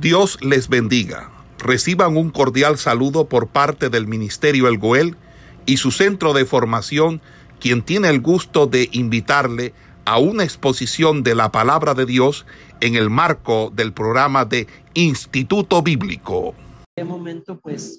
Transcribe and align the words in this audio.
Dios 0.00 0.38
les 0.42 0.68
bendiga. 0.68 1.30
Reciban 1.58 2.18
un 2.18 2.28
cordial 2.30 2.76
saludo 2.76 3.28
por 3.28 3.48
parte 3.48 3.88
del 3.88 4.06
Ministerio 4.06 4.68
El 4.68 4.76
Goel 4.76 5.16
y 5.64 5.78
su 5.78 5.90
centro 5.90 6.34
de 6.34 6.44
formación, 6.44 7.22
quien 7.60 7.82
tiene 7.82 8.10
el 8.10 8.20
gusto 8.20 8.66
de 8.66 8.90
invitarle 8.92 9.72
a 10.04 10.18
una 10.18 10.44
exposición 10.44 11.22
de 11.22 11.34
la 11.34 11.50
palabra 11.50 11.94
de 11.94 12.04
Dios 12.04 12.44
en 12.80 12.94
el 12.94 13.08
marco 13.08 13.72
del 13.74 13.94
programa 13.94 14.44
de 14.44 14.66
Instituto 14.92 15.82
Bíblico. 15.82 16.54
De 16.94 17.04
momento, 17.04 17.58
pues, 17.58 17.98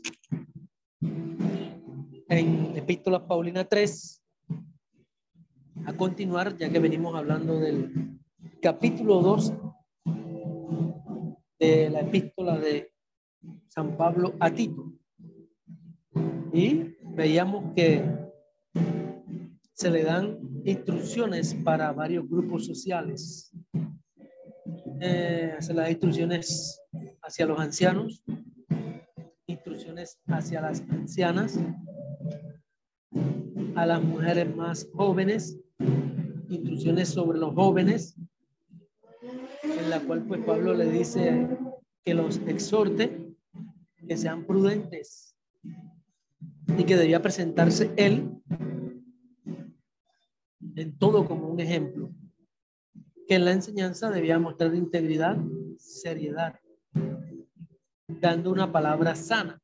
en 2.29 2.73
Epístola 2.75 3.27
Paulina 3.27 3.65
3, 3.65 4.21
a 5.85 5.93
continuar, 5.93 6.55
ya 6.57 6.69
que 6.69 6.77
venimos 6.79 7.15
hablando 7.15 7.59
del 7.59 8.19
capítulo 8.61 9.21
2 9.21 9.53
de 11.59 11.89
la 11.89 12.01
epístola 12.01 12.57
de 12.57 12.91
San 13.67 13.97
Pablo 13.97 14.33
a 14.39 14.51
Tito. 14.51 14.93
Y 16.53 16.95
veíamos 17.15 17.73
que 17.75 18.03
se 19.73 19.91
le 19.91 20.03
dan 20.03 20.39
instrucciones 20.65 21.53
para 21.53 21.91
varios 21.91 22.27
grupos 22.27 22.65
sociales. 22.65 23.51
Se 24.99 25.73
le 25.73 25.81
dan 25.81 25.91
instrucciones 25.91 26.81
hacia 27.21 27.45
los 27.45 27.59
ancianos, 27.59 28.23
instrucciones 29.45 30.19
hacia 30.27 30.61
las 30.61 30.81
ancianas, 30.89 31.59
a 33.75 33.85
las 33.85 34.03
mujeres 34.03 34.55
más 34.55 34.89
jóvenes, 34.93 35.59
instrucciones 36.49 37.09
sobre 37.09 37.37
los 37.37 37.53
jóvenes, 37.53 38.15
en 39.75 39.89
la 39.89 39.99
cual 40.01 40.23
pues 40.23 40.43
Pablo 40.43 40.73
le 40.73 40.89
dice 40.89 41.47
que 42.03 42.13
los 42.13 42.37
exhorte, 42.47 43.35
que 44.07 44.17
sean 44.17 44.45
prudentes 44.45 45.35
y 46.77 46.83
que 46.83 46.95
debía 46.95 47.21
presentarse 47.21 47.91
él 47.97 48.31
en 50.75 50.97
todo 50.97 51.27
como 51.27 51.47
un 51.47 51.59
ejemplo, 51.59 52.11
que 53.27 53.35
en 53.35 53.45
la 53.45 53.51
enseñanza 53.51 54.09
debía 54.09 54.39
mostrar 54.39 54.75
integridad, 54.75 55.37
seriedad, 55.77 56.59
dando 58.07 58.51
una 58.51 58.71
palabra 58.71 59.15
sana. 59.15 59.59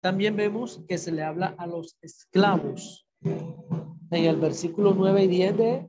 También 0.00 0.36
vemos 0.36 0.82
que 0.88 0.98
se 0.98 1.12
le 1.12 1.22
habla 1.22 1.54
a 1.56 1.66
los 1.66 1.96
esclavos 2.02 3.06
en 3.22 4.24
el 4.24 4.36
versículo 4.36 4.92
9 4.94 5.24
y 5.24 5.28
10 5.28 5.56
de 5.56 5.88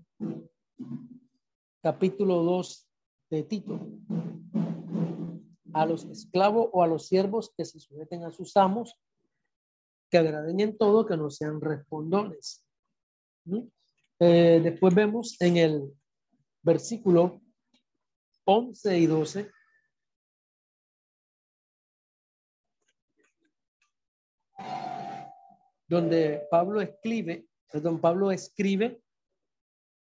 capítulo 1.81 2.43
2 2.43 2.84
de 3.29 3.43
Tito. 3.43 3.79
A 5.73 5.85
los 5.85 6.05
esclavos 6.05 6.69
o 6.71 6.83
a 6.83 6.87
los 6.87 7.07
siervos 7.07 7.51
que 7.55 7.65
se 7.65 7.79
sujeten 7.79 8.23
a 8.23 8.31
sus 8.31 8.55
amos, 8.55 8.95
que 10.09 10.17
agraden 10.17 10.59
en 10.59 10.77
todo, 10.77 11.05
que 11.05 11.17
no 11.17 11.29
sean 11.29 11.59
respondones. 11.59 12.63
Eh, 14.19 14.61
después 14.63 14.95
vemos 14.95 15.35
en 15.41 15.57
el 15.57 15.93
versículo 16.61 17.41
11 18.45 18.99
y 18.99 19.05
12. 19.05 19.51
Donde 25.87 26.47
Pablo 26.49 26.81
escribe, 26.81 27.47
perdón, 27.71 27.99
Pablo 27.99 28.31
escribe 28.31 29.01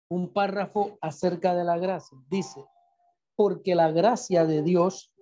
un 0.09 0.33
párrafo 0.33 0.99
acerca 1.01 1.55
de 1.55 1.65
la 1.65 1.79
gracia. 1.79 2.19
Dice, 2.29 2.65
porque 3.41 3.75
la 3.75 3.91
gracia 3.91 4.45
de 4.45 4.61
Dios 4.61 5.15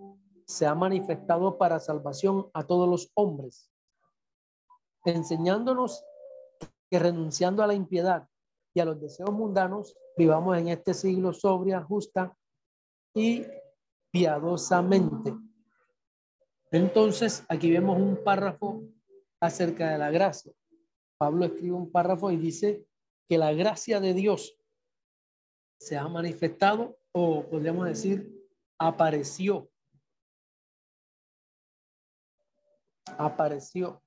se 0.45 0.67
ha 0.67 0.75
manifestado 0.75 1.57
para 1.57 1.79
salvación 1.79 2.51
a 2.53 2.67
todos 2.67 2.89
los 2.89 3.13
hombres, 3.15 3.71
enseñándonos 5.05 6.05
que 6.91 6.99
renunciando 6.99 7.63
a 7.63 7.69
la 7.69 7.75
impiedad 7.75 8.29
y 8.75 8.81
a 8.81 8.87
los 8.87 9.01
deseos 9.01 9.31
mundanos, 9.31 9.97
vivamos 10.17 10.59
en 10.59 10.67
este 10.67 10.95
siglo 10.95 11.33
sobria, 11.33 11.81
justa 11.85 12.37
y 13.15 13.47
piadosamente. 14.11 15.37
Entonces, 16.73 17.45
aquí 17.49 17.71
vemos 17.71 17.99
un 17.99 18.25
párrafo 18.25 18.83
acerca 19.39 19.93
de 19.93 19.99
la 19.99 20.11
gracia. 20.11 20.53
Pablo 21.19 21.45
escribe 21.45 21.77
un 21.77 21.93
párrafo 21.93 22.33
y 22.33 22.37
dice 22.37 22.85
que 23.29 23.39
la 23.39 23.53
gracia 23.53 24.01
de 24.01 24.13
Dios 24.13 24.59
se 25.79 25.97
ha 25.97 26.09
manifestado 26.09 26.99
podríamos 27.51 27.87
decir 27.87 28.33
apareció. 28.79 29.71
Apareció. 33.19 34.03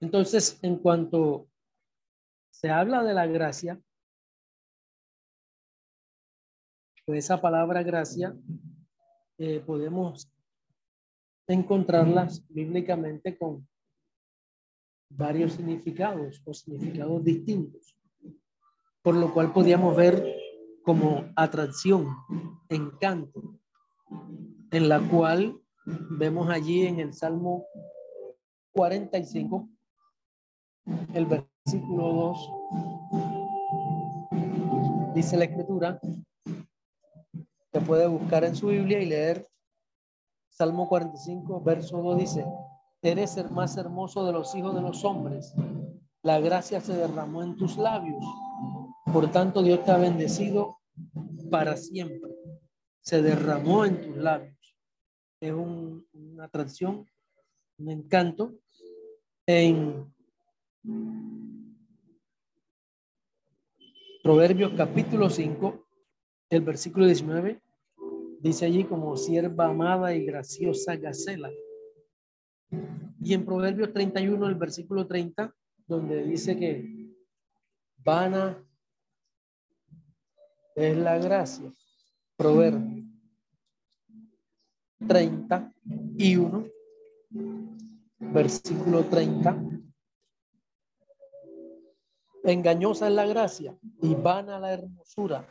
Entonces, 0.00 0.58
en 0.62 0.76
cuanto 0.78 1.48
se 2.50 2.70
habla 2.70 3.02
de 3.02 3.14
la 3.14 3.26
gracia, 3.26 3.80
pues 7.04 7.24
esa 7.24 7.40
palabra 7.40 7.82
gracia 7.82 8.34
eh, 9.38 9.60
podemos 9.60 10.32
encontrarlas 11.46 12.46
bíblicamente 12.48 13.36
con 13.36 13.68
varios 15.10 15.54
significados 15.54 16.40
o 16.46 16.54
significados 16.54 17.22
distintos 17.22 17.96
por 19.02 19.16
lo 19.16 19.34
cual 19.34 19.52
podíamos 19.52 19.96
ver 19.96 20.24
como 20.84 21.24
atracción, 21.36 22.06
encanto, 22.68 23.58
en 24.70 24.88
la 24.88 25.00
cual 25.00 25.60
vemos 25.84 26.48
allí 26.48 26.86
en 26.86 27.00
el 27.00 27.12
Salmo 27.12 27.66
45, 28.72 29.68
el 31.14 31.26
versículo 31.26 32.34
2, 34.30 35.14
dice 35.14 35.36
la 35.36 35.44
escritura, 35.44 36.00
se 37.72 37.80
puede 37.80 38.06
buscar 38.06 38.44
en 38.44 38.54
su 38.54 38.68
Biblia 38.68 39.00
y 39.00 39.06
leer 39.06 39.48
Salmo 40.48 40.88
45, 40.88 41.60
verso 41.62 41.98
2 41.98 42.18
dice, 42.18 42.46
eres 43.02 43.36
el 43.36 43.50
más 43.50 43.76
hermoso 43.76 44.24
de 44.24 44.32
los 44.32 44.54
hijos 44.54 44.74
de 44.74 44.80
los 44.80 45.04
hombres, 45.04 45.54
la 46.22 46.38
gracia 46.38 46.80
se 46.80 46.94
derramó 46.94 47.42
en 47.42 47.56
tus 47.56 47.76
labios 47.76 48.24
por 49.12 49.30
tanto, 49.30 49.62
Dios 49.62 49.84
te 49.84 49.90
ha 49.90 49.98
bendecido 49.98 50.78
para 51.50 51.76
siempre. 51.76 52.30
Se 53.00 53.20
derramó 53.20 53.84
en 53.84 54.00
tus 54.00 54.16
labios. 54.16 54.56
Es 55.40 55.52
una 55.52 56.44
atracción, 56.44 57.06
un 57.78 57.90
encanto. 57.90 58.54
En 59.46 60.12
Proverbios 64.22 64.72
capítulo 64.76 65.28
5, 65.28 65.86
el 66.50 66.60
versículo 66.62 67.06
19, 67.06 67.60
dice 68.40 68.66
allí 68.66 68.84
como 68.84 69.16
sierva 69.16 69.66
amada 69.66 70.14
y 70.14 70.24
graciosa 70.24 70.96
gacela. 70.96 71.50
Y 73.20 73.34
en 73.34 73.44
Proverbios 73.44 73.92
31, 73.92 74.48
el 74.48 74.54
versículo 74.54 75.06
30, 75.06 75.54
donde 75.86 76.24
dice 76.24 76.56
que 76.56 77.10
vana 77.98 78.64
es 80.74 80.96
la 80.96 81.18
gracia. 81.18 81.72
Proverbio 82.36 83.02
31, 85.06 86.64
versículo 88.20 89.04
30. 89.04 89.56
Engañosa 92.44 93.08
es 93.08 93.14
la 93.14 93.26
gracia 93.26 93.76
y 94.00 94.14
vana 94.14 94.58
la 94.58 94.72
hermosura. 94.72 95.46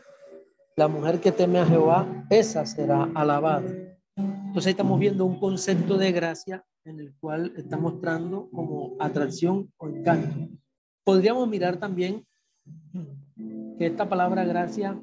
La 0.76 0.88
mujer 0.88 1.20
que 1.20 1.32
teme 1.32 1.60
a 1.60 1.66
Jehová, 1.66 2.26
esa 2.30 2.66
será 2.66 3.10
alabada. 3.14 3.70
Entonces 4.16 4.72
estamos 4.72 5.00
viendo 5.00 5.26
un 5.26 5.40
concepto 5.40 5.98
de 5.98 6.12
gracia 6.12 6.66
en 6.86 7.00
el 7.00 7.14
cual 7.20 7.54
está 7.56 7.78
mostrando 7.78 8.50
como 8.52 8.96
atracción 9.00 9.72
o 9.78 9.88
encanto. 9.88 10.50
Podríamos 11.04 11.48
mirar 11.48 11.78
también 11.78 12.26
esta 13.86 14.08
palabra 14.08 14.44
gracia 14.46 15.00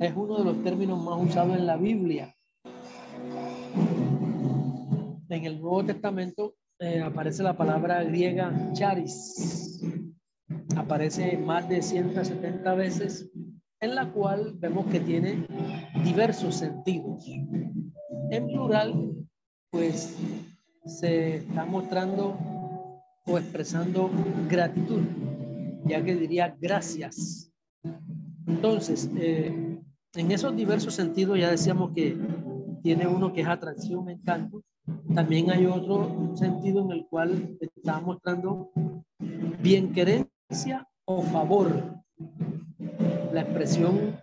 es 0.00 0.12
uno 0.16 0.38
de 0.38 0.44
los 0.44 0.62
términos 0.62 1.02
más 1.02 1.20
usados 1.20 1.56
en 1.56 1.66
la 1.66 1.76
Biblia. 1.76 2.34
En 5.28 5.44
el 5.44 5.60
Nuevo 5.60 5.84
Testamento 5.84 6.54
eh, 6.78 7.02
aparece 7.02 7.42
la 7.42 7.56
palabra 7.56 8.02
griega 8.04 8.72
charis. 8.72 9.82
Aparece 10.76 11.36
más 11.36 11.68
de 11.68 11.82
170 11.82 12.74
veces, 12.74 13.30
en 13.80 13.94
la 13.94 14.10
cual 14.10 14.54
vemos 14.56 14.86
que 14.86 15.00
tiene 15.00 15.46
diversos 16.02 16.54
sentidos. 16.54 17.26
En 18.30 18.46
plural, 18.46 19.12
pues 19.70 20.16
se 20.86 21.36
está 21.36 21.66
mostrando 21.66 22.38
o 23.26 23.36
expresando 23.36 24.10
gratitud, 24.48 25.02
ya 25.84 26.02
que 26.02 26.14
diría 26.14 26.56
gracias. 26.58 27.47
Entonces, 28.48 29.10
eh, 29.16 29.78
En 30.14 30.32
esos 30.32 30.56
diversos 30.56 30.94
sentidos 30.94 31.38
ya 31.38 31.50
decíamos 31.50 31.92
que 31.94 32.16
tiene 32.82 33.06
uno 33.06 33.30
que 33.32 33.42
es 33.42 33.46
atracción, 33.46 34.08
encanto. 34.08 34.62
También 35.14 35.50
hay 35.50 35.66
otro 35.66 36.32
sentido 36.34 36.82
en 36.82 36.92
el 36.92 37.06
cual 37.06 37.58
está 37.60 38.00
mostrando 38.00 38.70
bienquerencia 39.60 40.88
o 41.04 41.22
favor. 41.22 42.02
La 43.34 43.42
expresión 43.42 44.18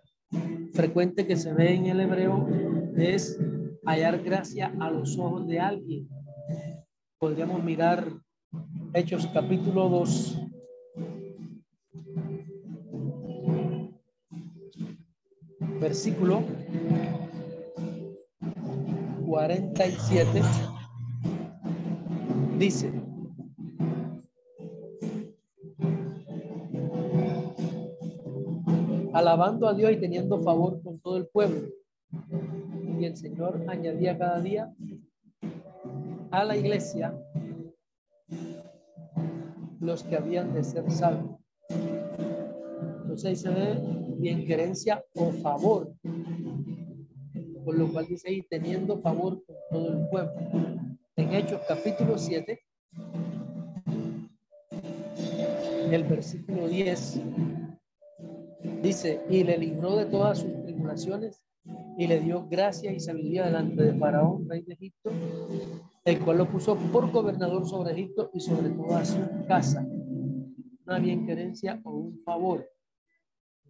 frecuente 0.73 1.27
que 1.27 1.37
se 1.37 1.53
ve 1.53 1.75
en 1.75 1.85
el 1.85 1.99
hebreo 1.99 2.47
es 2.97 3.39
hallar 3.85 4.23
gracia 4.23 4.73
a 4.79 4.89
los 4.89 5.19
ojos 5.19 5.47
de 5.47 5.59
alguien. 5.59 6.09
Podríamos 7.19 7.63
mirar 7.63 8.07
Hechos 8.93 9.27
capítulo 9.27 9.87
2. 9.87 10.44
Versículo 15.85 16.41
47 19.27 20.41
dice, 22.57 22.91
alabando 29.13 29.67
a 29.67 29.75
Dios 29.75 29.91
y 29.91 29.97
teniendo 29.97 30.41
favor 30.41 30.81
con 30.81 30.99
todo 31.01 31.17
el 31.17 31.27
pueblo. 31.27 31.67
Y 32.99 33.05
el 33.05 33.15
Señor 33.15 33.63
añadía 33.67 34.17
cada 34.17 34.41
día 34.41 34.73
a 36.31 36.43
la 36.45 36.57
iglesia 36.57 37.15
los 39.79 40.01
que 40.01 40.15
habían 40.15 40.51
de 40.51 40.63
ser 40.63 40.89
salvos. 40.89 41.39
Entonces 43.03 43.25
ahí 43.25 43.35
se 43.35 43.49
ve 43.51 44.04
bien 44.19 44.45
querencia 44.45 45.03
o 45.13 45.31
favor 45.31 45.93
por 47.65 47.75
lo 47.75 47.91
cual 47.91 48.05
dice 48.07 48.29
ahí, 48.29 48.43
teniendo 48.43 48.99
favor 48.99 49.43
con 49.43 49.55
todo 49.71 49.93
el 49.93 50.07
pueblo. 50.09 50.33
En 51.15 51.33
Hechos 51.33 51.59
capítulo 51.67 52.17
7, 52.17 52.59
en 55.85 55.93
el 55.93 56.03
versículo 56.03 56.67
10, 56.67 57.21
dice, 58.83 59.21
y 59.29 59.43
le 59.43 59.57
libró 59.57 59.95
de 59.95 60.05
todas 60.05 60.39
sus 60.39 60.51
tribulaciones 60.63 61.41
y 61.97 62.05
le 62.05 62.19
dio 62.19 62.47
gracia 62.47 62.91
y 62.91 62.99
sabiduría 62.99 63.45
delante 63.45 63.81
de 63.81 63.93
Faraón, 63.95 64.47
rey 64.47 64.61
de 64.61 64.73
Egipto, 64.73 65.11
el 66.03 66.19
cual 66.19 66.37
lo 66.37 66.47
puso 66.47 66.75
por 66.75 67.11
gobernador 67.11 67.67
sobre 67.67 67.93
Egipto 67.93 68.29
y 68.33 68.39
sobre 68.39 68.69
toda 68.69 69.03
su 69.03 69.19
casa. 69.47 69.87
Una 70.85 70.99
bienquerencia 70.99 71.81
o 71.83 71.91
un 71.91 72.21
favor. 72.23 72.69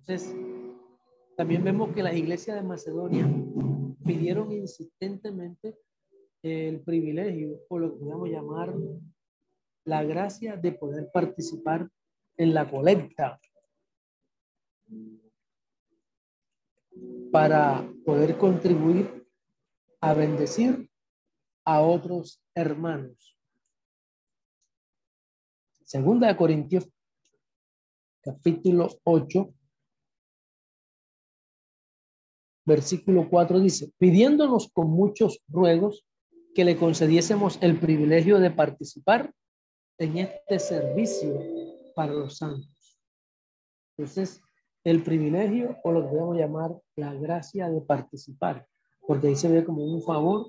Entonces, 0.08 0.36
también 1.36 1.64
vemos 1.64 1.92
que 1.96 2.04
la 2.04 2.14
iglesia 2.14 2.54
de 2.54 2.62
Macedonia 2.62 3.28
pidieron 4.06 4.52
insistentemente 4.52 5.80
el 6.44 6.82
privilegio, 6.82 7.62
o 7.70 7.80
lo 7.80 7.92
que 7.92 8.00
podemos 8.02 8.30
llamar 8.30 8.72
la 9.84 10.04
gracia 10.04 10.58
de 10.58 10.74
poder 10.74 11.10
participar 11.12 11.90
en 12.38 12.54
la 12.54 12.70
colecta 12.70 13.40
para 17.32 17.92
poder 18.06 18.38
contribuir 18.38 19.28
a 20.02 20.14
bendecir 20.14 20.88
a 21.66 21.82
otros 21.82 22.44
hermanos. 22.54 23.40
Segunda 25.84 26.28
de 26.28 26.38
Corintios, 26.38 26.88
capítulo 28.22 28.88
8, 29.04 29.52
versículo 32.66 33.30
4 33.30 33.60
dice, 33.60 33.92
pidiéndonos 33.98 34.70
con 34.74 34.90
muchos 34.90 35.42
ruegos 35.48 36.06
que 36.54 36.66
le 36.66 36.78
concediésemos 36.78 37.58
el 37.62 37.80
privilegio 37.80 38.40
de 38.40 38.52
participar 38.52 39.32
en 39.98 40.18
este 40.18 40.60
servicio 40.60 41.40
para 41.96 42.14
los 42.14 42.38
santos. 42.38 43.00
Entonces, 43.98 44.42
el 44.84 45.04
privilegio 45.04 45.78
o 45.84 45.92
lo 45.92 46.02
que 46.02 46.14
debemos 46.14 46.38
llamar 46.38 46.76
la 46.96 47.14
gracia 47.14 47.70
de 47.70 47.82
participar, 47.82 48.68
porque 49.08 49.28
ahí 49.28 49.36
se 49.36 49.50
ve 49.50 49.64
como 49.64 49.84
un 49.84 50.02
favor 50.02 50.48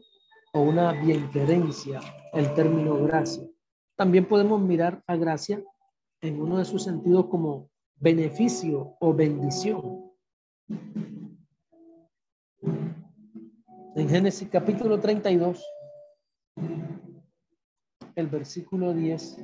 o 0.52 0.60
una 0.60 0.92
bienquerencia 0.92 2.00
el 2.32 2.52
término 2.54 3.02
gracia. 3.02 3.48
También 3.96 4.26
podemos 4.26 4.60
mirar 4.60 5.02
a 5.06 5.16
gracia 5.16 5.62
en 6.20 6.40
uno 6.40 6.58
de 6.58 6.64
sus 6.64 6.84
sentidos 6.84 7.26
como 7.26 7.70
beneficio 7.96 8.96
o 9.00 9.14
bendición. 9.14 10.12
En 13.98 14.10
Génesis 14.10 14.46
capítulo 14.50 15.00
32, 15.00 15.64
el 18.14 18.26
versículo 18.26 18.93
10, 18.93 19.38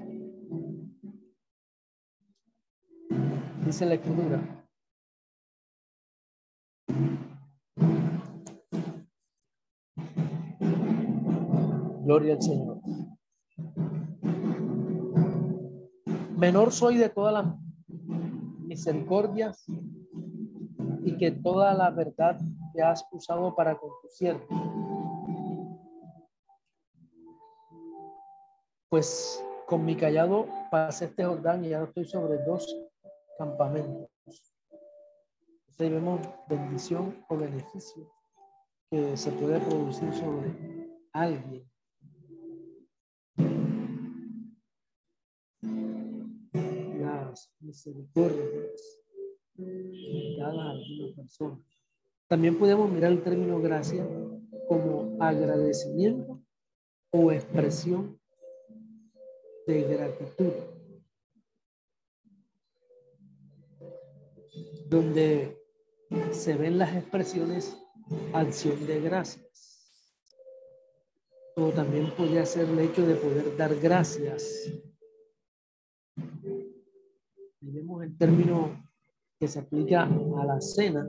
dice 3.64 3.86
la 3.86 3.94
escritura. 3.94 4.66
Gloria 12.04 12.34
al 12.34 12.42
Señor. 12.42 12.82
Menor 16.36 16.72
soy 16.72 16.98
de 16.98 17.08
todas 17.08 17.32
las 17.32 17.56
misericordias 18.66 19.64
y 21.06 21.16
que 21.16 21.30
toda 21.30 21.72
la 21.72 21.90
verdad 21.90 22.38
que 22.72 22.82
has 22.82 23.06
usado 23.12 23.54
para 23.54 23.78
con 23.78 23.90
tu 24.00 24.08
siervo. 24.08 24.46
Pues 28.88 29.44
con 29.66 29.84
mi 29.84 29.96
callado 29.96 30.46
pasé 30.70 31.06
este 31.06 31.24
Jordán 31.24 31.64
y 31.64 31.70
ya 31.70 31.82
estoy 31.82 32.04
sobre 32.04 32.38
dos 32.44 32.66
campamentos. 33.38 34.10
Entonces 35.60 35.90
vemos 35.90 36.20
bendición 36.48 37.24
o 37.28 37.36
beneficio 37.36 38.12
que 38.90 39.16
se 39.16 39.32
puede 39.32 39.58
producir 39.60 40.12
sobre 40.12 40.54
alguien. 41.12 41.66
Las 47.00 47.50
misericordias 47.60 49.02
dadas 49.56 50.58
a 50.58 50.70
alguna 50.70 51.16
persona. 51.16 51.58
También 52.28 52.58
podemos 52.58 52.90
mirar 52.90 53.12
el 53.12 53.22
término 53.22 53.60
gracia 53.60 54.06
como 54.68 55.16
agradecimiento 55.22 56.42
o 57.10 57.30
expresión 57.30 58.18
de 59.66 59.82
gratitud. 59.82 60.52
Donde 64.88 65.58
se 66.32 66.56
ven 66.56 66.78
las 66.78 66.94
expresiones 66.94 67.76
acción 68.32 68.86
de 68.86 69.00
gracias. 69.00 69.44
O 71.56 71.70
también 71.70 72.10
podría 72.16 72.46
ser 72.46 72.68
el 72.68 72.78
hecho 72.78 73.06
de 73.06 73.14
poder 73.14 73.56
dar 73.56 73.74
gracias. 73.76 74.72
Tenemos 77.60 78.02
el 78.02 78.16
término 78.16 78.88
que 79.38 79.48
se 79.48 79.58
aplica 79.58 80.04
a 80.04 80.44
la 80.44 80.60
cena, 80.60 81.08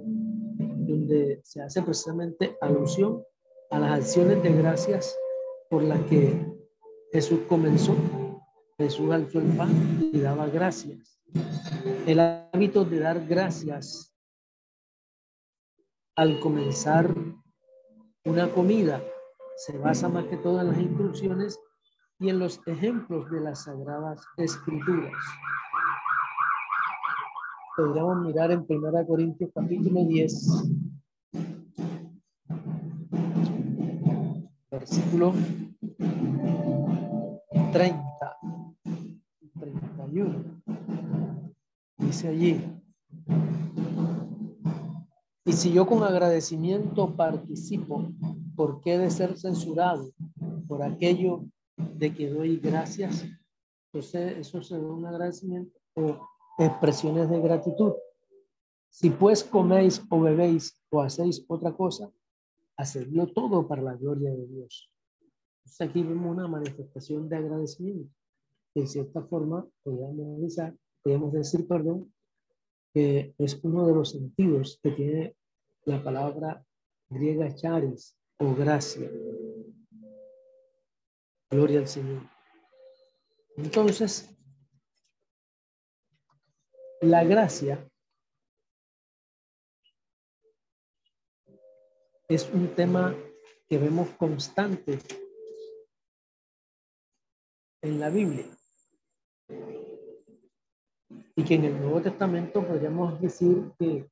donde 0.86 1.42
se 1.44 1.62
hace 1.62 1.82
precisamente 1.82 2.58
alusión 2.62 3.24
a 3.72 3.80
las 3.80 4.00
acciones 4.00 4.42
de 4.44 4.54
gracias 4.54 5.18
por 5.70 5.84
las 5.84 6.02
que 6.04 6.46
Jesús 7.12 7.40
comenzó. 7.48 7.96
Jesús 8.78 9.12
alzó 9.12 9.40
el 9.40 9.56
pan 9.56 10.10
y 10.12 10.20
daba 10.20 10.48
gracias. 10.48 11.20
El 12.06 12.20
hábito 12.20 12.86
de 12.86 13.00
dar 13.00 13.26
gracias 13.26 14.14
al 16.16 16.40
comenzar 16.40 17.14
una 18.26 18.52
comida 18.52 19.04
se 19.56 19.78
basa 19.78 20.10
más 20.10 20.26
que 20.26 20.38
todo 20.38 20.62
en 20.62 20.68
las 20.68 20.78
instrucciones 20.78 21.60
y 22.20 22.30
en 22.30 22.40
los 22.40 22.60
ejemplos 22.66 23.30
de 23.32 23.42
las 23.42 23.64
sagradas 23.64 24.26
escrituras. 24.38 25.14
Podríamos 27.76 28.24
mirar 28.24 28.52
en 28.52 28.64
1 28.70 29.08
Corintios 29.08 29.50
capítulo 29.52 30.06
10, 30.06 30.70
versículo 34.70 35.34
30, 37.72 38.04
31. 39.60 40.44
Dice 41.98 42.28
allí, 42.28 42.62
y 45.44 45.54
si 45.54 45.74
yo 45.74 45.88
con 45.88 46.04
agradecimiento 46.04 47.16
participo, 47.16 48.08
¿por 48.56 48.82
qué 48.82 49.00
de 49.00 49.10
ser 49.10 49.36
censurado 49.36 50.12
por 50.68 50.84
aquello 50.84 51.46
de 51.96 52.14
que 52.14 52.30
doy 52.30 52.58
gracias? 52.58 53.26
Entonces, 53.92 54.38
eso 54.38 54.62
se 54.62 54.80
da 54.80 54.88
un 54.88 55.08
agradecimiento 55.08 55.80
o 55.96 56.33
expresiones 56.58 57.30
de 57.30 57.42
gratitud. 57.42 57.94
Si 58.90 59.10
pues 59.10 59.44
coméis 59.44 60.02
o 60.10 60.22
bebéis 60.22 60.80
o 60.92 61.02
hacéis 61.02 61.44
otra 61.48 61.74
cosa, 61.74 62.12
hacedlo 62.78 63.28
todo 63.28 63.68
para 63.68 63.82
la 63.82 63.96
gloria 63.96 64.30
de 64.32 64.46
Dios. 64.48 64.90
Aquí 65.80 66.04
vemos 66.04 66.32
una 66.32 66.48
manifestación 66.48 67.28
de 67.30 67.38
agradecimiento. 67.38 68.14
En 68.76 68.88
cierta 68.88 69.24
forma, 69.24 69.68
podríamos 69.84 70.42
decir, 70.42 70.78
podríamos 71.02 71.34
decir, 71.34 71.68
perdón, 71.68 72.14
que 72.94 73.34
es 73.38 73.60
uno 73.64 73.88
de 73.88 73.94
los 73.96 74.12
sentidos 74.12 74.80
que 74.84 74.92
tiene 74.92 75.36
la 75.86 76.04
palabra 76.04 76.64
griega 77.10 77.54
charis 77.56 78.16
o 78.38 78.54
gracia. 78.54 79.10
Gloria 81.50 81.80
al 81.80 81.88
Señor. 81.88 82.22
Entonces, 83.58 84.30
la 87.04 87.24
gracia 87.26 87.86
es 92.30 92.50
un 92.54 92.74
tema 92.76 93.14
que 93.68 93.78
vemos 93.78 94.10
constante 94.12 95.00
en 97.82 98.00
la 98.00 98.10
Biblia. 98.10 98.46
Y 101.36 101.44
que 101.44 101.56
en 101.56 101.66
el 101.66 101.80
Nuevo 101.82 102.02
Testamento 102.02 102.66
podríamos 102.66 103.20
decir 103.20 103.74
que 103.78 104.10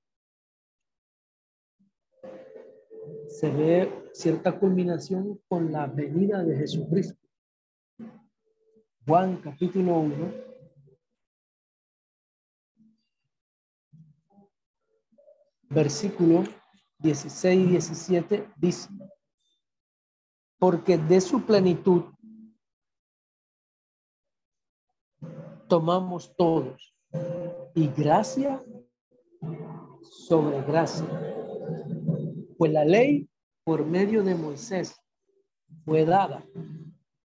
se 3.29 3.49
ve 3.51 4.09
cierta 4.11 4.59
culminación 4.59 5.39
con 5.47 5.71
la 5.71 5.87
venida 5.87 6.43
de 6.43 6.57
Jesucristo. 6.57 7.17
Juan 9.05 9.37
capítulo 9.37 9.99
1. 9.99 10.50
Versículo 15.71 16.43
16 16.99 17.59
y 17.65 17.71
17 17.71 18.49
dice, 18.57 18.89
porque 20.59 20.97
de 20.97 21.21
su 21.21 21.45
plenitud 21.45 22.03
tomamos 25.69 26.35
todos 26.35 26.93
y 27.73 27.87
gracia 27.87 28.61
sobre 30.01 30.61
gracia. 30.63 31.07
Pues 32.57 32.71
la 32.73 32.83
ley 32.83 33.29
por 33.63 33.85
medio 33.85 34.23
de 34.23 34.35
Moisés 34.35 35.01
fue 35.85 36.03
dada, 36.03 36.45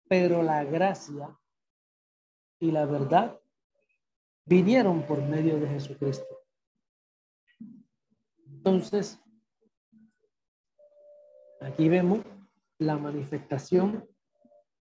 pero 0.08 0.44
la 0.44 0.62
gracia 0.62 1.36
y 2.60 2.70
la 2.70 2.86
verdad 2.86 3.40
vinieron 4.44 5.02
por 5.02 5.20
medio 5.20 5.58
de 5.58 5.66
Jesucristo. 5.66 6.35
Entonces, 8.66 9.20
aquí 11.60 11.88
vemos 11.88 12.18
la 12.78 12.98
manifestación 12.98 14.04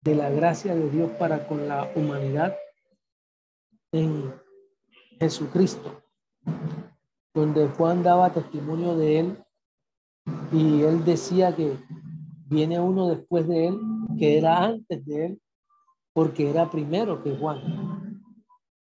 de 0.01 0.15
la 0.15 0.31
gracia 0.31 0.75
de 0.75 0.89
Dios 0.89 1.11
para 1.19 1.47
con 1.47 1.69
la 1.69 1.93
humanidad 1.95 2.57
en 3.93 4.33
Jesucristo, 5.21 6.03
donde 7.35 7.69
Juan 7.69 8.03
daba 8.03 8.33
testimonio 8.33 8.97
de 8.97 9.19
él 9.19 9.45
y 10.53 10.81
él 10.81 11.05
decía 11.05 11.55
que 11.55 11.77
viene 12.47 12.81
uno 12.81 13.09
después 13.09 13.47
de 13.47 13.67
él 13.67 13.79
que 14.19 14.39
era 14.39 14.65
antes 14.65 15.05
de 15.05 15.27
él 15.27 15.43
porque 16.15 16.49
era 16.49 16.71
primero 16.71 17.23
que 17.23 17.37
Juan. 17.37 18.23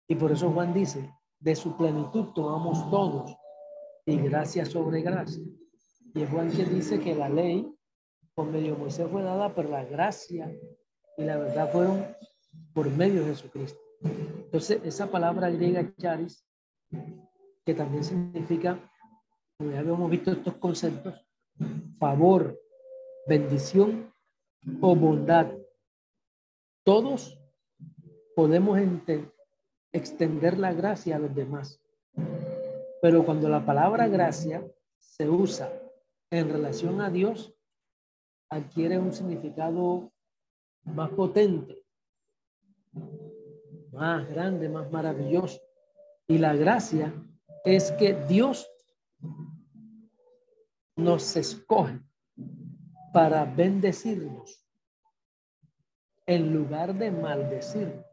Y 0.08 0.16
por 0.16 0.32
eso 0.32 0.50
Juan 0.50 0.74
dice, 0.74 1.14
de 1.38 1.54
su 1.54 1.76
plenitud 1.76 2.24
tomamos 2.34 2.90
todos 2.90 3.36
y 4.10 4.18
gracia 4.18 4.64
sobre 4.64 5.02
gracia. 5.02 5.42
Y 6.14 6.22
es 6.22 6.30
Juan 6.30 6.50
que 6.50 6.64
dice 6.64 6.98
que 6.98 7.14
la 7.14 7.28
ley 7.28 7.72
por 8.34 8.46
medio 8.46 8.74
de 8.74 8.78
Moisés 8.78 9.08
fue 9.10 9.22
dada, 9.22 9.54
pero 9.54 9.68
la 9.68 9.84
gracia 9.84 10.52
y 11.16 11.24
la 11.24 11.36
verdad 11.36 11.70
fueron 11.70 12.04
por 12.74 12.90
medio 12.90 13.20
de 13.22 13.30
Jesucristo. 13.30 13.78
Entonces, 14.02 14.80
esa 14.84 15.10
palabra 15.10 15.50
griega 15.50 15.92
charis, 15.96 16.44
que 17.64 17.74
también 17.74 18.02
significa, 18.02 18.80
ya 19.58 19.78
habíamos 19.78 20.10
visto 20.10 20.32
estos 20.32 20.54
conceptos, 20.56 21.14
favor, 21.98 22.58
bendición 23.28 24.12
o 24.80 24.96
bondad. 24.96 25.52
Todos 26.82 27.38
podemos 28.34 28.80
extender 29.92 30.58
la 30.58 30.72
gracia 30.72 31.16
a 31.16 31.18
los 31.18 31.34
demás. 31.34 31.80
Pero 33.00 33.24
cuando 33.24 33.48
la 33.48 33.64
palabra 33.64 34.08
gracia 34.08 34.66
se 34.98 35.28
usa 35.28 35.72
en 36.30 36.50
relación 36.50 37.00
a 37.00 37.10
Dios, 37.10 37.54
adquiere 38.50 38.98
un 38.98 39.12
significado 39.12 40.12
más 40.84 41.10
potente, 41.10 41.82
más 43.92 44.28
grande, 44.28 44.68
más 44.68 44.90
maravilloso. 44.90 45.60
Y 46.26 46.38
la 46.38 46.54
gracia 46.54 47.12
es 47.64 47.92
que 47.92 48.14
Dios 48.26 48.70
nos 50.96 51.36
escoge 51.36 52.00
para 53.12 53.44
bendecirnos 53.44 54.66
en 56.26 56.54
lugar 56.54 56.94
de 56.94 57.10
maldecirnos, 57.10 58.04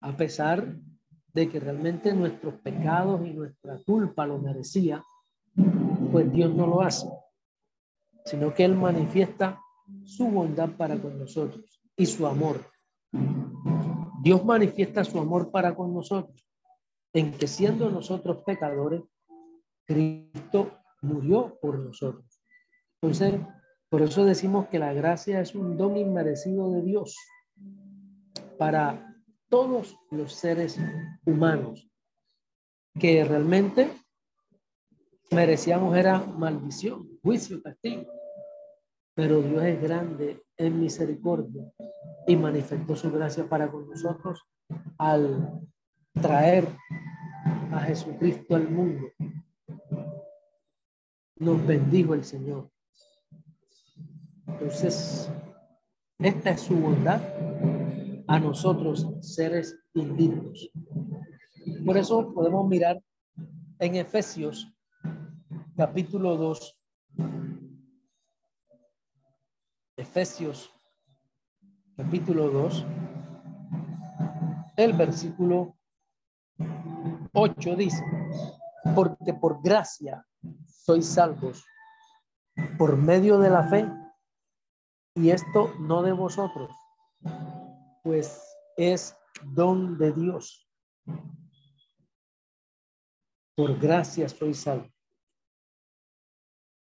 a 0.00 0.16
pesar 0.16 0.76
de 1.36 1.50
que 1.50 1.60
realmente 1.60 2.14
nuestros 2.14 2.54
pecados 2.54 3.20
y 3.26 3.34
nuestra 3.34 3.78
culpa 3.84 4.26
lo 4.26 4.38
merecía, 4.38 5.04
pues 6.10 6.32
Dios 6.32 6.54
no 6.54 6.66
lo 6.66 6.80
hace, 6.80 7.06
sino 8.24 8.54
que 8.54 8.64
Él 8.64 8.74
manifiesta 8.74 9.60
su 10.02 10.28
bondad 10.30 10.70
para 10.78 10.96
con 10.96 11.18
nosotros 11.18 11.78
y 11.94 12.06
su 12.06 12.26
amor. 12.26 12.64
Dios 14.22 14.46
manifiesta 14.46 15.04
su 15.04 15.18
amor 15.18 15.50
para 15.50 15.74
con 15.76 15.92
nosotros 15.92 16.42
en 17.12 17.32
que 17.32 17.46
siendo 17.46 17.90
nosotros 17.90 18.42
pecadores, 18.46 19.02
Cristo 19.84 20.78
murió 21.02 21.58
por 21.60 21.78
nosotros. 21.78 22.40
Entonces, 22.94 23.42
por 23.90 24.00
eso 24.00 24.24
decimos 24.24 24.68
que 24.68 24.78
la 24.78 24.94
gracia 24.94 25.42
es 25.42 25.54
un 25.54 25.76
don 25.76 25.98
inmerecido 25.98 26.72
de 26.72 26.80
Dios 26.80 27.14
para 28.58 29.15
todos 29.48 29.96
los 30.10 30.32
seres 30.32 30.78
humanos, 31.24 31.88
que 32.98 33.24
realmente 33.24 33.90
merecíamos 35.30 35.96
era 35.96 36.18
maldición, 36.18 37.08
juicio, 37.22 37.62
castigo. 37.62 38.06
Pero 39.14 39.40
Dios 39.40 39.64
es 39.64 39.80
grande 39.80 40.42
en 40.56 40.80
misericordia 40.80 41.64
y 42.26 42.36
manifestó 42.36 42.96
su 42.96 43.10
gracia 43.10 43.48
para 43.48 43.70
con 43.70 43.88
nosotros 43.88 44.42
al 44.98 45.60
traer 46.20 46.68
a 47.72 47.80
Jesucristo 47.80 48.56
al 48.56 48.68
mundo 48.68 49.06
nos 51.38 51.66
bendijo 51.66 52.14
el 52.14 52.24
Señor. 52.24 52.70
Entonces, 54.46 55.30
esta 56.18 56.50
es 56.50 56.60
su 56.62 56.76
bondad 56.76 57.20
a 58.28 58.38
nosotros, 58.38 59.06
seres 59.20 59.78
indignos. 59.94 60.70
Por 61.84 61.96
eso 61.96 62.32
podemos 62.32 62.66
mirar 62.66 63.00
en 63.78 63.96
Efesios 63.96 64.72
capítulo 65.76 66.36
2. 66.36 66.78
Efesios 69.96 70.72
capítulo 71.96 72.50
2. 72.50 72.86
El 74.76 74.92
versículo 74.92 75.76
8 77.32 77.76
dice, 77.76 78.04
porque 78.94 79.34
por 79.34 79.62
gracia 79.62 80.24
sois 80.66 81.06
salvos 81.06 81.64
por 82.78 82.96
medio 82.96 83.38
de 83.38 83.50
la 83.50 83.62
fe. 83.68 83.88
Y 85.14 85.30
esto 85.30 85.72
no 85.80 86.02
de 86.02 86.12
vosotros, 86.12 86.70
pues 88.06 88.56
es 88.76 89.16
don 89.42 89.98
de 89.98 90.12
Dios. 90.12 90.70
Por 93.56 93.76
gracia 93.80 94.28
sois 94.28 94.60
salvos. 94.60 94.92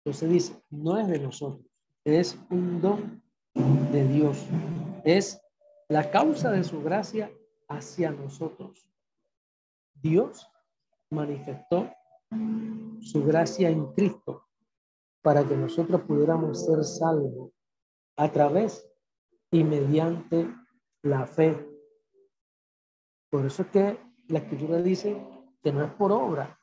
Entonces 0.04 0.30
dice, 0.30 0.62
no 0.68 0.98
es 0.98 1.08
de 1.08 1.18
nosotros, 1.18 1.66
es 2.04 2.38
un 2.50 2.82
don 2.82 3.22
de 3.54 4.06
Dios. 4.06 4.44
Es 5.02 5.40
la 5.88 6.10
causa 6.10 6.50
de 6.50 6.62
su 6.62 6.82
gracia 6.82 7.32
hacia 7.68 8.10
nosotros. 8.10 8.86
Dios 9.94 10.46
manifestó 11.10 11.90
su 13.00 13.24
gracia 13.24 13.70
en 13.70 13.86
Cristo 13.94 14.46
para 15.22 15.42
que 15.42 15.56
nosotros 15.56 16.02
pudiéramos 16.02 16.66
ser 16.66 16.84
salvos 16.84 17.50
a 18.16 18.30
través 18.30 18.86
y 19.50 19.64
mediante 19.64 20.46
la 21.02 21.26
fe. 21.26 21.56
Por 23.30 23.46
eso 23.46 23.62
es 23.62 23.68
que 23.68 23.98
la 24.28 24.38
escritura 24.38 24.82
dice 24.82 25.16
que 25.62 25.72
no 25.72 25.84
es 25.84 25.92
por 25.92 26.12
obra, 26.12 26.58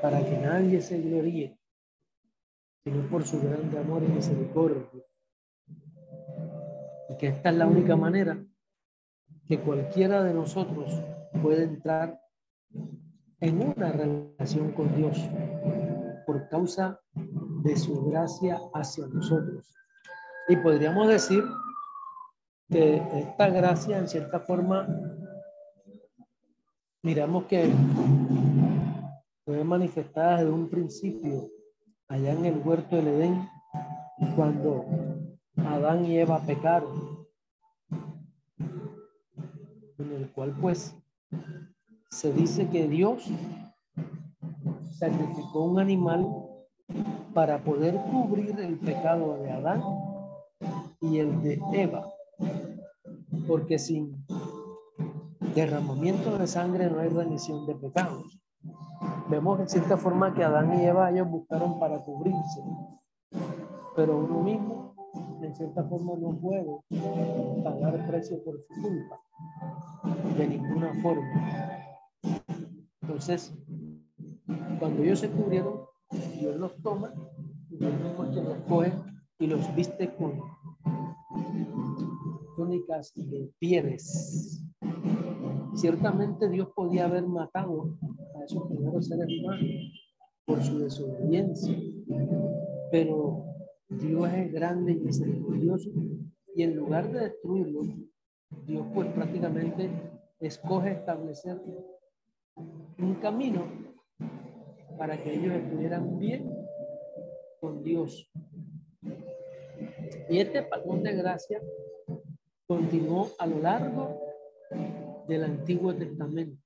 para 0.00 0.24
que 0.24 0.38
nadie 0.38 0.80
se 0.80 1.00
gloríe, 1.00 1.58
sino 2.84 3.08
por 3.08 3.26
su 3.26 3.40
grande 3.40 3.78
amor 3.78 4.02
y 4.02 4.08
misericordia. 4.08 5.04
Y 7.10 7.16
que 7.16 7.28
esta 7.28 7.50
es 7.50 7.56
la 7.56 7.66
única 7.66 7.96
manera 7.96 8.44
que 9.46 9.60
cualquiera 9.60 10.22
de 10.22 10.34
nosotros 10.34 11.02
puede 11.42 11.64
entrar 11.64 12.20
en 13.40 13.62
una 13.62 13.92
relación 13.92 14.72
con 14.72 14.94
Dios 14.94 15.18
por 16.26 16.48
causa 16.48 17.00
de 17.62 17.76
su 17.76 18.04
gracia 18.06 18.58
hacia 18.74 19.06
nosotros. 19.06 19.66
Y 20.48 20.56
podríamos 20.56 21.08
decir 21.08 21.42
que 22.68 22.96
esta 22.96 23.48
gracia, 23.48 23.98
en 23.98 24.08
cierta 24.08 24.40
forma, 24.40 24.86
miramos 27.02 27.44
que 27.44 27.70
fue 29.44 29.64
manifestada 29.64 30.38
desde 30.38 30.50
un 30.50 30.68
principio 30.68 31.48
allá 32.08 32.32
en 32.32 32.44
el 32.44 32.58
huerto 32.58 32.96
del 32.96 33.08
Edén, 33.08 33.48
cuando 34.36 34.84
Adán 35.56 36.04
y 36.04 36.18
Eva 36.18 36.40
pecaron, 36.40 37.26
en 39.98 40.12
el 40.12 40.30
cual 40.32 40.54
pues 40.60 40.94
se 42.10 42.32
dice 42.32 42.68
que 42.68 42.88
Dios 42.88 43.24
sacrificó 44.98 45.64
un 45.64 45.78
animal 45.78 46.26
para 47.32 47.62
poder 47.62 47.94
cubrir 48.10 48.58
el 48.58 48.78
pecado 48.78 49.38
de 49.38 49.52
Adán 49.52 49.82
y 51.00 51.18
el 51.18 51.42
de 51.42 51.60
Eva, 51.72 52.04
porque 53.46 53.78
sin 53.78 54.24
derramamiento 55.54 56.38
de 56.38 56.46
sangre 56.46 56.90
no 56.90 57.00
hay 57.00 57.08
remisión 57.08 57.66
de 57.66 57.74
pecados. 57.74 58.38
Vemos 59.30 59.60
en 59.60 59.68
cierta 59.68 59.96
forma 59.96 60.34
que 60.34 60.44
Adán 60.44 60.80
y 60.80 60.84
Eva 60.84 61.10
ellos 61.10 61.28
buscaron 61.28 61.78
para 61.78 61.98
cubrirse, 62.00 62.62
pero 63.96 64.18
uno 64.18 64.42
mismo 64.42 64.94
en 65.42 65.54
cierta 65.54 65.84
forma 65.84 66.12
no 66.18 66.38
puede 66.38 66.64
pagar 67.62 68.06
precio 68.08 68.42
por 68.44 68.54
su 68.58 68.82
culpa, 68.82 69.20
de 70.36 70.48
ninguna 70.48 70.92
forma. 71.02 71.28
Entonces, 73.02 73.54
cuando 74.78 75.02
ellos 75.02 75.20
se 75.20 75.30
cubrieron, 75.30 75.80
Dios 76.40 76.56
los 76.56 76.76
toma 76.82 77.12
y 77.70 77.76
Dios 77.76 77.92
mismo 77.92 78.24
los 78.24 78.58
coge 78.68 78.92
y 79.38 79.46
los 79.46 79.74
viste 79.74 80.14
con 80.14 80.40
túnicas 82.58 83.12
de 83.14 83.48
pieles. 83.60 84.60
Ciertamente 85.76 86.48
Dios 86.48 86.68
podía 86.74 87.04
haber 87.04 87.24
matado 87.24 87.96
a 88.34 88.44
esos 88.44 88.66
primeros 88.66 89.06
seres 89.06 89.28
humanos 89.28 89.70
por 90.44 90.60
su 90.64 90.80
desobediencia, 90.80 91.78
pero 92.90 93.44
Dios 93.88 94.28
es 94.32 94.52
grande 94.52 94.92
y 94.92 94.96
misericordioso 94.96 95.88
y 96.56 96.64
en 96.64 96.74
lugar 96.74 97.12
de 97.12 97.20
destruirlos, 97.20 97.86
Dios 98.66 98.84
pues 98.92 99.06
prácticamente 99.12 99.88
escoge 100.40 100.92
establecer 100.94 101.62
un 102.56 103.14
camino 103.22 103.68
para 104.98 105.22
que 105.22 105.32
ellos 105.32 105.54
estuvieran 105.54 106.18
bien 106.18 106.52
con 107.60 107.84
Dios. 107.84 108.28
Y 110.28 110.40
este 110.40 110.64
patrón 110.64 111.04
de 111.04 111.12
gracia 111.14 111.60
continuó 112.68 113.30
a 113.38 113.46
lo 113.46 113.60
largo 113.60 114.20
del 115.26 115.44
Antiguo 115.44 115.94
Testamento, 115.94 116.62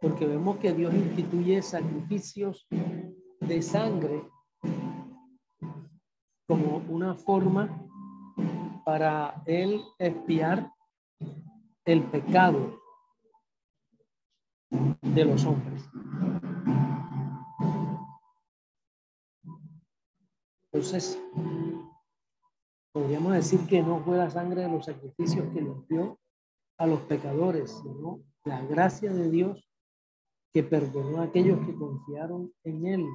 porque 0.00 0.26
vemos 0.26 0.58
que 0.58 0.72
Dios 0.72 0.92
instituye 0.92 1.62
sacrificios 1.62 2.66
de 3.40 3.62
sangre 3.62 4.24
como 6.48 6.78
una 6.88 7.14
forma 7.14 7.88
para 8.84 9.40
él 9.46 9.82
espiar 10.00 10.72
el 11.84 12.02
pecado 12.02 12.80
de 15.02 15.24
los 15.24 15.44
hombres. 15.44 15.88
Entonces, 20.72 21.22
podríamos 23.08 23.32
decir 23.32 23.66
que 23.66 23.82
no 23.82 24.04
fue 24.04 24.18
la 24.18 24.28
sangre 24.28 24.60
de 24.60 24.68
los 24.68 24.84
sacrificios 24.84 25.46
que 25.54 25.62
limpió 25.62 26.20
a 26.76 26.86
los 26.86 27.00
pecadores, 27.04 27.70
sino 27.82 28.20
la 28.44 28.60
gracia 28.66 29.10
de 29.10 29.30
Dios 29.30 29.66
que 30.52 30.62
perdonó 30.62 31.22
a 31.22 31.24
aquellos 31.24 31.58
que 31.64 31.74
confiaron 31.74 32.52
en 32.64 32.86
Él, 32.86 33.06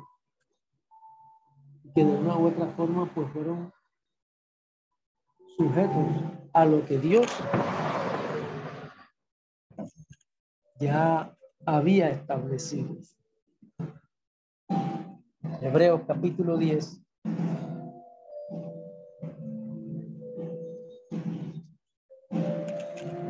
que 1.93 2.03
de 2.03 2.11
una 2.11 2.35
u 2.39 2.47
otra 2.47 2.69
forma 2.69 3.05
pues 3.13 3.31
fueron 3.33 3.71
sujetos 5.57 6.07
a 6.53 6.65
lo 6.65 6.83
que 6.87 6.97
Dios 6.97 7.27
ya 10.79 11.37
había 11.67 12.09
establecido. 12.09 12.97
Hebreos 15.61 16.01
capítulo 16.07 16.57
10. 16.57 16.99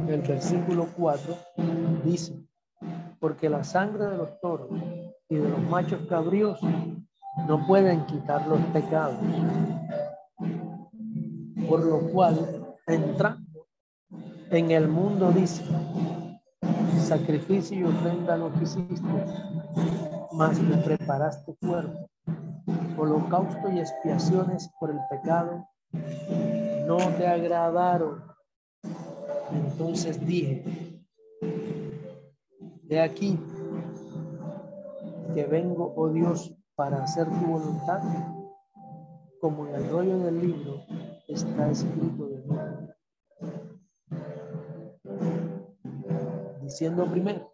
El 0.08 0.22
versículo 0.22 0.88
4 0.98 1.36
dice, 2.04 2.34
porque 3.20 3.50
la 3.50 3.64
sangre 3.64 4.06
de 4.06 4.18
los 4.18 4.40
toros 4.42 4.70
y 5.30 5.36
de 5.36 5.50
los 5.50 5.62
machos 5.64 6.06
cabríos 6.08 6.60
no 7.48 7.66
pueden 7.66 8.06
quitar 8.06 8.46
los 8.48 8.60
pecados. 8.74 9.18
Por 11.68 11.86
lo 11.86 12.00
cual, 12.12 12.76
entrando 12.88 13.68
en 14.52 14.72
el 14.72 14.88
mundo, 14.88 15.32
dice, 15.32 15.64
sacrificio 17.00 17.80
y 17.80 17.84
ofrenda 17.84 18.38
no 18.38 18.52
quisiste, 18.54 19.02
más 20.34 20.60
me 20.60 20.78
preparaste 20.78 21.56
cuerpo. 21.56 22.10
Holocausto 22.98 23.72
y 23.72 23.80
expiaciones 23.80 24.70
por 24.80 24.92
el 24.92 25.00
pecado 25.10 25.68
no 26.88 26.98
te 27.18 27.28
agradaron. 27.28 28.33
Entonces 29.54 30.26
dije, 30.26 30.64
de 32.84 33.00
aquí 33.00 33.40
que 35.34 35.46
vengo, 35.46 35.94
oh 35.96 36.10
Dios, 36.10 36.56
para 36.76 37.04
hacer 37.04 37.28
tu 37.28 37.46
voluntad, 37.46 38.02
como 39.40 39.68
en 39.68 39.76
el 39.76 39.90
rollo 39.90 40.20
del 40.20 40.40
libro 40.40 40.82
está 41.28 41.72
escrito 41.72 42.28
de 42.28 42.38
mí. 42.38 42.56
Diciendo 46.62 47.06
primero, 47.10 47.54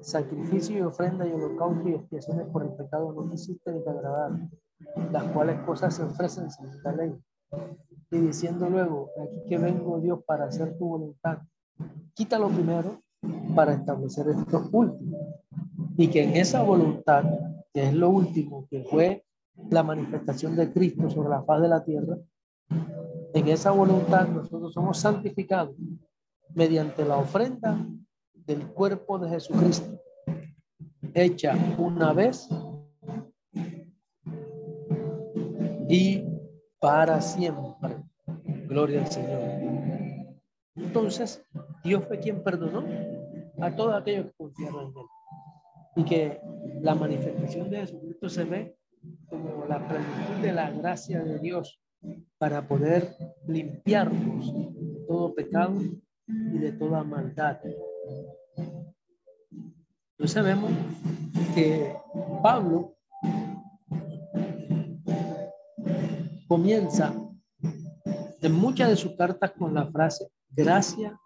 sacrificio 0.00 0.78
y 0.78 0.82
ofrenda 0.82 1.26
y 1.26 1.32
holocausto 1.32 1.88
y 1.88 1.94
expiaciones 1.94 2.46
por 2.48 2.62
el 2.62 2.72
pecado 2.74 3.12
no 3.12 3.28
quisiste 3.28 3.72
ni 3.72 3.82
te 3.82 3.90
las 5.12 5.24
cuales 5.32 5.60
cosas 5.60 5.94
se 5.94 6.02
ofrecen 6.02 6.50
sin 6.50 6.82
la 6.82 6.92
ley. 6.92 7.14
Y 8.14 8.18
diciendo 8.18 8.70
luego, 8.70 9.10
aquí 9.20 9.48
que 9.48 9.58
vengo 9.58 9.98
Dios 9.98 10.20
para 10.24 10.44
hacer 10.44 10.78
tu 10.78 10.86
voluntad, 10.86 11.38
quítalo 12.14 12.48
primero 12.48 13.02
para 13.56 13.74
establecer 13.74 14.28
esto 14.28 14.68
último. 14.70 15.18
Y 15.96 16.06
que 16.06 16.22
en 16.22 16.36
esa 16.36 16.62
voluntad 16.62 17.24
que 17.72 17.88
es 17.88 17.92
lo 17.92 18.10
último, 18.10 18.68
que 18.70 18.84
fue 18.84 19.24
la 19.68 19.82
manifestación 19.82 20.54
de 20.54 20.72
Cristo 20.72 21.10
sobre 21.10 21.28
la 21.28 21.42
faz 21.42 21.60
de 21.62 21.68
la 21.68 21.84
tierra, 21.84 22.16
en 23.34 23.48
esa 23.48 23.72
voluntad 23.72 24.28
nosotros 24.28 24.72
somos 24.72 24.96
santificados 24.98 25.74
mediante 26.54 27.04
la 27.04 27.16
ofrenda 27.16 27.84
del 28.32 28.64
cuerpo 28.68 29.18
de 29.18 29.30
Jesucristo, 29.30 29.98
hecha 31.14 31.56
una 31.78 32.12
vez 32.12 32.48
y 35.88 36.24
para 36.78 37.20
siempre. 37.20 38.03
Gloria 38.74 39.02
al 39.02 39.06
Señor. 39.06 39.40
Entonces, 40.74 41.46
Dios 41.84 42.02
fue 42.08 42.18
quien 42.18 42.42
perdonó 42.42 42.84
a 43.60 43.70
todos 43.70 43.94
aquellos 43.94 44.26
que 44.26 44.32
confiaron 44.36 44.90
en 44.90 44.98
Él 44.98 45.06
y 45.94 46.04
que 46.04 46.40
la 46.82 46.96
manifestación 46.96 47.70
de 47.70 47.82
Jesucristo 47.82 48.28
se 48.28 48.42
ve 48.42 48.76
como 49.28 49.64
la 49.68 49.78
plenitud 49.86 50.42
de 50.42 50.52
la 50.52 50.72
gracia 50.72 51.22
de 51.22 51.38
Dios 51.38 51.80
para 52.36 52.66
poder 52.66 53.14
limpiarnos 53.46 54.52
de 54.52 55.04
todo 55.06 55.32
pecado 55.36 55.80
y 56.26 56.58
de 56.58 56.72
toda 56.72 57.04
maldad. 57.04 57.60
Entonces 60.18 60.42
vemos 60.42 60.72
que 61.54 61.94
Pablo 62.42 62.96
comienza 66.48 67.14
en 68.44 68.52
muchas 68.52 68.90
de 68.90 68.96
sus 68.96 69.16
cartas 69.16 69.52
con 69.52 69.72
la 69.72 69.90
frase 69.90 70.30
gracia 70.50 71.18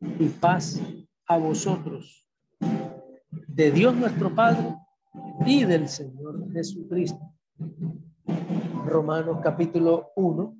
y 0.00 0.28
paz 0.28 0.80
a 1.26 1.36
vosotros 1.36 2.26
de 3.48 3.70
Dios 3.70 3.94
nuestro 3.94 4.34
Padre 4.34 4.74
y 5.44 5.64
del 5.64 5.88
Señor 5.88 6.50
Jesucristo. 6.52 7.20
Romanos 8.86 9.40
capítulo 9.42 10.10
1. 10.16 10.56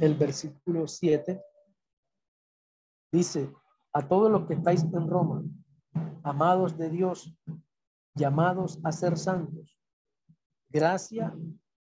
El 0.00 0.14
versículo 0.14 0.88
7 0.88 1.38
dice, 3.12 3.52
a 3.92 4.08
todos 4.08 4.30
los 4.30 4.46
que 4.46 4.54
estáis 4.54 4.84
en 4.84 5.06
Roma, 5.06 5.42
amados 6.22 6.78
de 6.78 6.88
Dios, 6.88 7.36
llamados 8.14 8.78
a 8.82 8.92
ser 8.92 9.16
santos, 9.16 9.78
gracia 10.68 11.34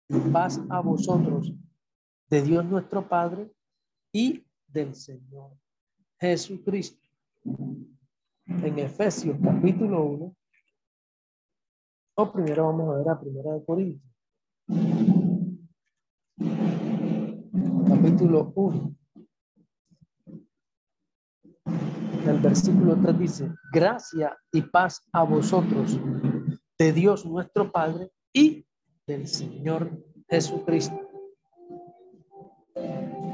y 0.07 0.19
paz 0.31 0.61
a 0.69 0.79
vosotros, 0.81 1.53
de 2.29 2.41
Dios 2.41 2.65
nuestro 2.65 3.07
Padre 3.07 3.51
y 4.11 4.45
del 4.67 4.95
Señor 4.95 5.51
Jesucristo. 6.19 7.07
En 8.47 8.79
Efesios 8.79 9.37
capítulo 9.43 10.03
1, 10.05 10.35
o 12.17 12.31
primero 12.31 12.65
vamos 12.65 12.93
a 12.93 12.97
ver 12.97 13.09
a 13.09 13.19
Primera 13.19 13.53
de 13.53 13.65
Corintios. 13.65 14.13
Capítulo 17.87 18.53
1. 18.55 18.95
El 22.27 22.39
versículo 22.39 22.97
3 22.99 23.19
dice, 23.19 23.51
gracia 23.71 24.35
y 24.51 24.63
paz 24.63 25.07
a 25.13 25.23
vosotros, 25.23 25.99
de 26.77 26.91
Dios 26.91 27.23
nuestro 27.23 27.71
Padre 27.71 28.09
y 28.33 28.65
del 29.05 29.27
Señor 29.27 29.91
Jesucristo. 30.27 30.99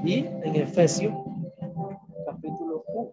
Y 0.03 0.25
en 0.25 0.55
Efesios 0.57 1.13
capítulo 2.25 2.83
1. 2.87 3.11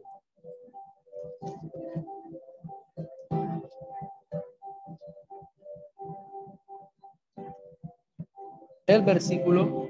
El 8.86 9.02
versículo 9.02 9.87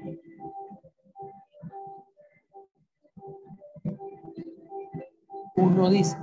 uno 5.79 5.89
dice, 5.89 6.17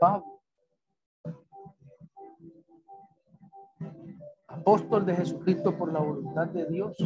Pablo, 0.00 0.40
apóstol 4.46 5.04
de 5.04 5.16
Jesucristo 5.16 5.76
por 5.76 5.92
la 5.92 6.00
voluntad 6.00 6.46
de 6.48 6.64
Dios, 6.64 6.96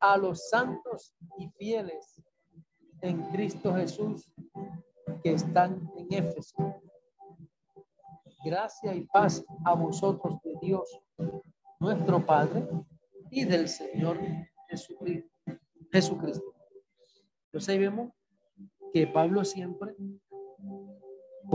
a 0.00 0.16
los 0.16 0.48
santos 0.48 1.14
y 1.36 1.48
fieles 1.50 2.22
en 3.02 3.20
Cristo 3.30 3.74
Jesús 3.74 4.32
que 5.22 5.34
están 5.34 5.86
en 5.96 6.24
Éfeso. 6.24 6.80
Gracia 8.42 8.94
y 8.94 9.02
paz 9.06 9.44
a 9.66 9.74
vosotros 9.74 10.40
de 10.42 10.54
Dios, 10.62 10.98
nuestro 11.78 12.24
Padre, 12.24 12.66
y 13.30 13.44
del 13.44 13.68
Señor 13.68 14.18
Jesucristo. 15.92 16.54
Entonces 17.46 17.68
ahí 17.68 17.78
vemos 17.78 18.12
que 18.94 19.06
Pablo 19.06 19.44
siempre 19.44 19.93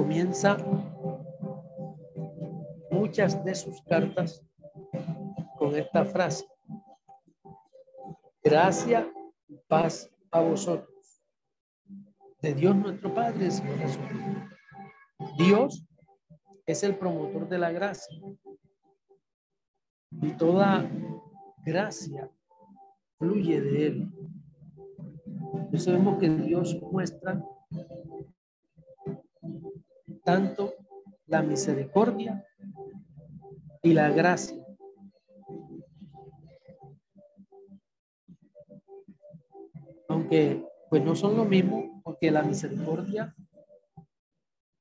comienza 0.09 0.57
muchas 2.89 3.45
de 3.45 3.53
sus 3.53 3.79
cartas 3.83 4.43
con 5.59 5.75
esta 5.75 6.03
frase. 6.03 6.47
Gracia 8.43 9.07
y 9.47 9.59
paz 9.67 10.09
a 10.31 10.41
vosotros. 10.41 11.21
De 12.41 12.55
Dios 12.55 12.75
nuestro 12.75 13.13
Padre, 13.13 13.51
Señor 13.51 13.77
Jesucristo. 13.77 14.31
Dios 15.37 15.85
es 16.65 16.81
el 16.81 16.97
promotor 16.97 17.47
de 17.47 17.59
la 17.59 17.71
gracia. 17.71 18.19
Y 20.23 20.31
toda 20.37 20.89
gracia 21.63 22.31
fluye 23.19 23.61
de 23.61 23.85
Él. 23.85 24.11
Entonces 25.53 25.93
vemos 25.93 26.17
que 26.17 26.29
Dios 26.29 26.81
muestra 26.91 27.45
tanto 30.29 30.75
la 31.25 31.41
misericordia 31.41 32.45
y 33.81 33.93
la 33.93 34.09
gracia. 34.11 34.63
Aunque 40.07 40.63
pues 40.87 41.03
no 41.03 41.15
son 41.15 41.35
lo 41.35 41.45
mismo, 41.45 41.99
porque 42.03 42.29
la 42.29 42.43
misericordia 42.43 43.35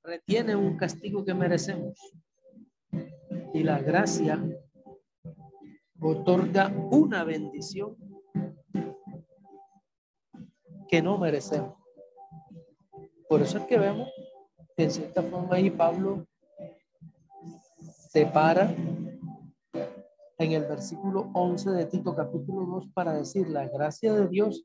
retiene 0.02 0.54
un 0.54 0.76
castigo 0.76 1.24
que 1.24 1.32
merecemos 1.32 1.98
y 3.54 3.62
la 3.62 3.78
gracia 3.78 4.38
otorga 5.98 6.68
una 6.90 7.24
bendición 7.24 7.96
que 10.90 11.00
no 11.00 11.16
merecemos. 11.16 11.74
Por 13.30 13.40
eso 13.40 13.56
es 13.56 13.64
que 13.64 13.78
vemos 13.78 14.10
en 14.78 14.90
cierta 14.92 15.22
forma 15.24 15.56
ahí 15.56 15.70
Pablo 15.70 16.24
separa 18.10 18.72
en 20.38 20.52
el 20.52 20.64
versículo 20.66 21.30
11 21.34 21.70
de 21.70 21.86
Tito 21.86 22.14
capítulo 22.14 22.64
2 22.64 22.92
para 22.94 23.12
decir, 23.12 23.48
la 23.48 23.66
gracia 23.68 24.14
de 24.14 24.28
Dios 24.28 24.64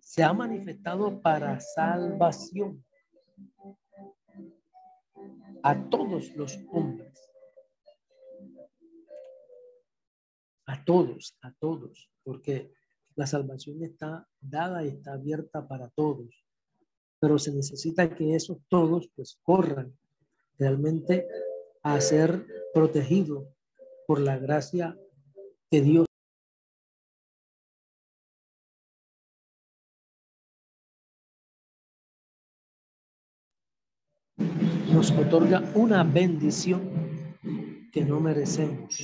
se 0.00 0.22
ha 0.22 0.34
manifestado 0.34 1.22
para 1.22 1.58
salvación 1.58 2.84
a 5.62 5.88
todos 5.88 6.36
los 6.36 6.58
hombres. 6.70 7.18
A 10.66 10.84
todos, 10.84 11.34
a 11.40 11.52
todos, 11.54 12.10
porque 12.24 12.72
la 13.14 13.26
salvación 13.26 13.82
está 13.82 14.28
dada 14.38 14.84
y 14.84 14.88
está 14.88 15.14
abierta 15.14 15.66
para 15.66 15.88
todos 15.88 16.45
pero 17.26 17.40
se 17.40 17.52
necesita 17.52 18.08
que 18.14 18.36
esos 18.36 18.58
todos 18.68 19.10
pues 19.16 19.36
corran 19.42 19.92
realmente 20.60 21.26
a 21.82 22.00
ser 22.00 22.46
protegidos 22.72 23.48
por 24.06 24.20
la 24.20 24.38
gracia 24.38 24.96
que 25.68 25.80
Dios 25.80 26.06
nos 34.92 35.10
otorga 35.10 35.64
una 35.74 36.04
bendición 36.04 36.88
que 37.92 38.04
no 38.04 38.20
merecemos. 38.20 39.00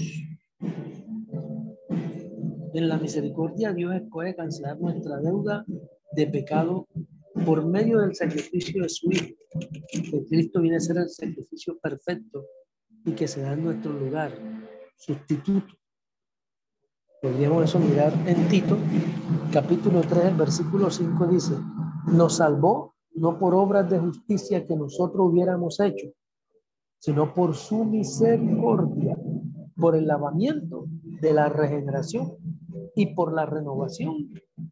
En 2.73 2.89
la 2.89 2.99
misericordia 2.99 3.73
Dios 3.73 3.97
escoge 3.97 4.37
cancelar 4.37 4.79
nuestra 4.79 5.17
deuda 5.17 5.65
de 6.13 6.27
pecado 6.29 6.87
por 7.45 7.67
medio 7.67 8.01
del 8.01 8.15
sacrificio 8.15 8.83
de 8.83 8.89
su 8.89 9.11
Hijo, 9.11 9.35
que 9.91 10.25
Cristo 10.27 10.61
viene 10.61 10.77
a 10.77 10.81
ser 10.81 10.99
el 10.99 11.09
sacrificio 11.09 11.79
perfecto 11.79 12.45
y 13.05 13.13
que 13.13 13.27
se 13.27 13.41
da 13.43 13.55
en 13.55 13.65
nuestro 13.65 13.93
lugar, 13.93 14.33
sustituto. 14.97 15.75
Podríamos 17.21 17.65
eso 17.65 17.79
mirar 17.79 18.13
en 18.27 18.49
Tito, 18.49 18.77
capítulo 19.53 20.03
3, 20.03 20.37
versículo 20.37 20.91
5 20.91 21.27
dice, 21.29 21.55
nos 22.13 22.37
salvó 22.37 22.95
no 23.15 23.39
por 23.39 23.55
obras 23.55 23.89
de 23.89 23.99
justicia 23.99 24.67
que 24.67 24.77
nosotros 24.77 25.29
hubiéramos 25.31 25.79
hecho, 25.81 26.09
sino 26.99 27.33
por 27.35 27.55
su 27.55 27.85
misericordia, 27.85 29.17
por 29.77 29.97
el 29.97 30.07
lavamiento 30.07 30.87
de 31.21 31.33
la 31.33 31.49
regeneración 31.49 32.37
y 32.95 33.15
por 33.15 33.33
la 33.33 33.47
renovación 33.47 34.31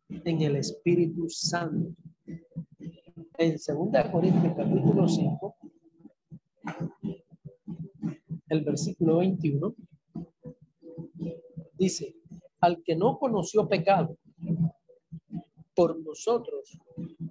en 0.09 0.43
el 0.43 0.57
Espíritu 0.57 1.29
Santo 1.29 1.95
en 3.39 3.53
2 3.53 4.11
Corintios 4.13 4.55
capítulo 4.57 5.09
5, 5.09 5.57
el 8.49 8.65
versículo 8.65 9.19
21, 9.19 9.75
dice, 11.79 12.15
al 12.61 12.83
que 12.83 12.97
no 12.97 13.19
conoció 13.19 13.67
pecado, 13.69 14.19
por 15.75 15.99
nosotros 16.01 16.79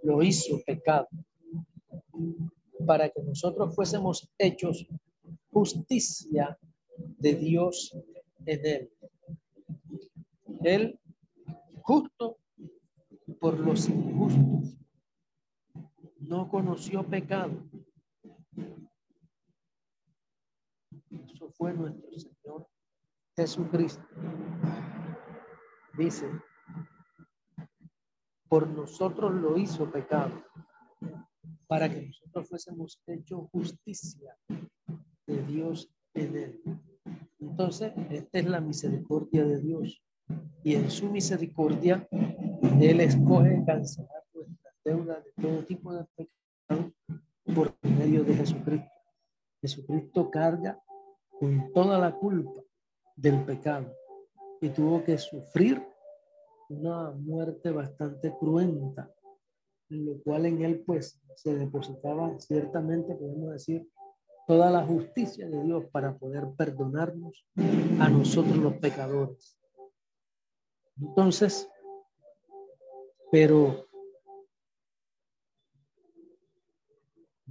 lo 0.02 0.24
hizo 0.24 0.60
pecado, 0.66 1.08
para 2.88 3.10
que 3.10 3.22
nosotros 3.22 3.76
fuésemos 3.76 4.28
hechos 4.38 4.88
justicia 5.52 6.58
de 7.20 7.36
Dios 7.36 7.96
en 8.46 8.66
él. 8.66 8.92
Él 10.64 11.00
justo 11.82 12.38
por 13.40 13.60
los 13.60 13.88
injustos 13.88 14.79
no 16.30 16.48
conoció 16.48 17.04
pecado. 17.04 17.52
Eso 21.10 21.50
fue 21.58 21.74
nuestro 21.74 22.08
Señor 22.20 22.68
Jesucristo. 23.36 24.06
Dice, 25.98 26.30
por 28.48 28.68
nosotros 28.68 29.34
lo 29.34 29.58
hizo 29.58 29.92
pecado. 29.92 30.44
para 31.68 31.88
que 31.88 32.08
nosotros 32.08 32.50
fuésemos 32.50 33.00
hecho 33.06 33.48
justicia 33.52 34.36
de 35.28 35.44
Dios 35.44 35.88
en 36.16 36.36
él. 36.36 36.62
Entonces, 37.38 37.94
esta 38.10 38.40
es 38.40 38.46
la 38.46 38.60
misericordia 38.60 39.46
de 39.46 39.62
Dios. 39.62 40.02
Y 40.64 40.74
en 40.74 40.90
su 40.90 41.12
misericordia, 41.12 42.08
Él 42.82 43.02
escoge 43.02 43.64
cancelar 43.68 44.19
deudas 44.90 45.24
de 45.24 45.32
todo 45.42 45.64
tipo 45.66 45.94
de 45.94 46.04
pecado 46.16 46.92
por 47.54 47.74
medio 47.84 48.24
de 48.24 48.34
Jesucristo. 48.34 48.90
Jesucristo 49.62 50.32
carga 50.32 50.82
con 51.40 51.72
toda 51.74 52.00
la 52.00 52.12
culpa 52.12 52.62
del 53.16 53.44
pecado 53.46 53.94
y 54.62 54.70
tuvo 54.70 55.04
que 55.04 55.18
sufrir 55.18 55.86
una 56.70 57.12
muerte 57.12 57.72
bastante 57.72 58.36
cruenta, 58.40 59.14
en 59.90 60.06
lo 60.06 60.22
cual 60.24 60.48
en 60.48 60.64
él 60.64 60.84
pues 60.86 61.22
se 61.36 61.56
depositaba 61.56 62.40
ciertamente, 62.40 63.14
podemos 63.16 63.52
decir, 63.52 63.88
toda 64.48 64.72
la 64.72 64.84
justicia 64.84 65.48
de 65.48 65.64
Dios 65.64 65.86
para 65.92 66.18
poder 66.18 66.48
perdonarnos 66.58 67.46
a 68.00 68.10
nosotros 68.10 68.58
los 68.58 68.74
pecadores. 68.78 69.56
Entonces, 71.00 71.70
pero 73.32 73.89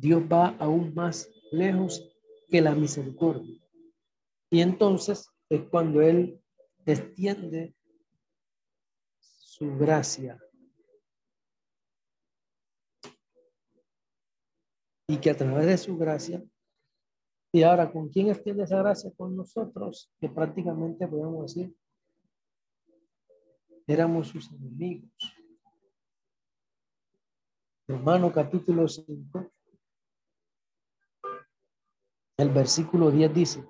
Dios 0.01 0.23
va 0.23 0.57
aún 0.59 0.95
más 0.95 1.29
lejos 1.51 2.09
que 2.49 2.61
la 2.61 2.75
misericordia. 2.75 3.61
Y 4.49 4.61
entonces 4.61 5.29
es 5.49 5.63
cuando 5.71 6.01
Él 6.01 6.41
extiende 6.87 7.75
su 9.19 9.77
gracia. 9.77 10.41
Y 15.09 15.17
que 15.17 15.31
a 15.31 15.37
través 15.37 15.67
de 15.67 15.79
su 15.79 15.97
gracia, 15.97 16.45
y 17.51 17.63
ahora, 17.63 17.91
¿con 17.91 18.09
quién 18.09 18.29
extiende 18.29 18.65
esa 18.65 18.79
gracia? 18.79 19.11
Con 19.17 19.35
nosotros, 19.35 20.13
que 20.21 20.29
prácticamente 20.29 21.09
podemos 21.09 21.55
decir, 21.55 21.75
éramos 23.87 24.29
sus 24.29 24.53
enemigos. 24.53 25.11
Romano 27.89 28.31
capítulo 28.31 28.87
5, 28.87 29.51
el 32.39 32.51
versículo 32.51 33.11
10 33.11 33.35
dice, 33.35 33.69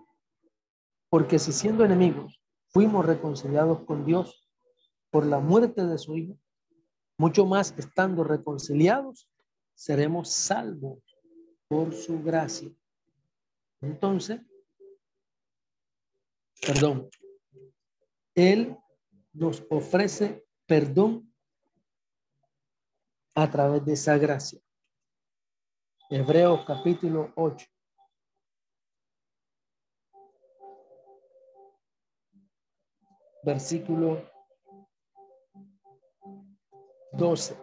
porque 1.08 1.38
si 1.38 1.52
siendo 1.52 1.84
enemigos 1.84 2.38
fuimos 2.68 3.04
reconciliados 3.04 3.84
con 3.86 4.04
Dios 4.04 4.46
por 5.10 5.24
la 5.24 5.40
muerte 5.40 5.86
de 5.86 5.96
su 5.96 6.14
Hijo, 6.16 6.38
mucho 7.16 7.46
más 7.46 7.74
estando 7.78 8.24
reconciliados, 8.24 9.26
seremos 9.74 10.30
salvos 10.30 10.98
por 11.66 11.94
su 11.94 12.22
gracia. 12.22 12.70
Entonces, 13.80 14.40
perdón, 16.60 17.08
Él 18.34 18.76
nos 19.32 19.64
ofrece 19.70 20.44
perdón 20.66 21.32
a 23.34 23.50
través 23.50 23.84
de 23.84 23.94
esa 23.94 24.18
gracia. 24.18 24.60
Hebreos 26.10 26.64
capítulo 26.66 27.32
8. 27.36 27.66
Versículo 33.42 34.22
12. 37.12 37.56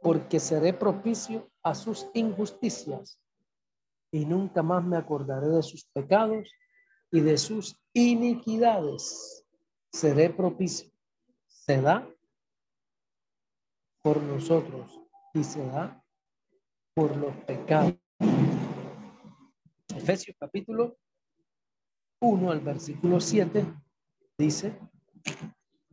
Porque 0.00 0.40
seré 0.40 0.72
propicio 0.72 1.48
a 1.62 1.74
sus 1.74 2.08
injusticias 2.14 3.20
y 4.10 4.26
nunca 4.26 4.62
más 4.62 4.84
me 4.84 4.96
acordaré 4.96 5.48
de 5.48 5.62
sus 5.62 5.84
pecados 5.86 6.48
y 7.10 7.20
de 7.20 7.38
sus 7.38 7.76
iniquidades. 7.92 9.44
Seré 9.92 10.30
propicio. 10.30 10.90
Se 11.46 11.80
da 11.80 12.08
por 14.02 14.20
nosotros 14.22 15.00
y 15.34 15.44
se 15.44 15.64
da 15.66 16.02
por 16.94 17.16
los 17.16 17.34
pecados. 17.44 17.94
Efesios 19.94 20.36
capítulo 20.38 20.96
1 22.22 22.52
al 22.52 22.60
versículo 22.60 23.20
7 23.20 23.66
dice, 24.38 24.78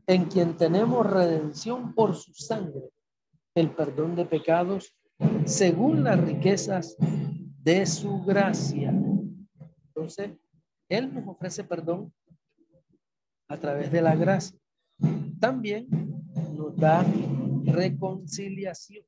en 0.05 0.25
quien 0.25 0.55
tenemos 0.55 1.05
redención 1.05 1.95
por 1.95 2.15
su 2.15 2.31
sangre, 2.33 2.91
el 3.55 3.71
perdón 3.71 4.15
de 4.15 4.25
pecados, 4.25 4.95
según 5.45 6.03
las 6.03 6.21
riquezas 6.21 6.95
de 7.63 7.83
su 7.87 8.21
gracia. 8.21 8.93
Entonces, 9.87 10.31
Él 10.87 11.11
nos 11.13 11.27
ofrece 11.27 11.63
perdón 11.63 12.13
a 13.47 13.57
través 13.57 13.91
de 13.91 14.01
la 14.03 14.15
gracia. 14.15 14.57
También 15.39 15.87
nos 16.55 16.75
da 16.75 17.03
reconciliación. 17.63 19.03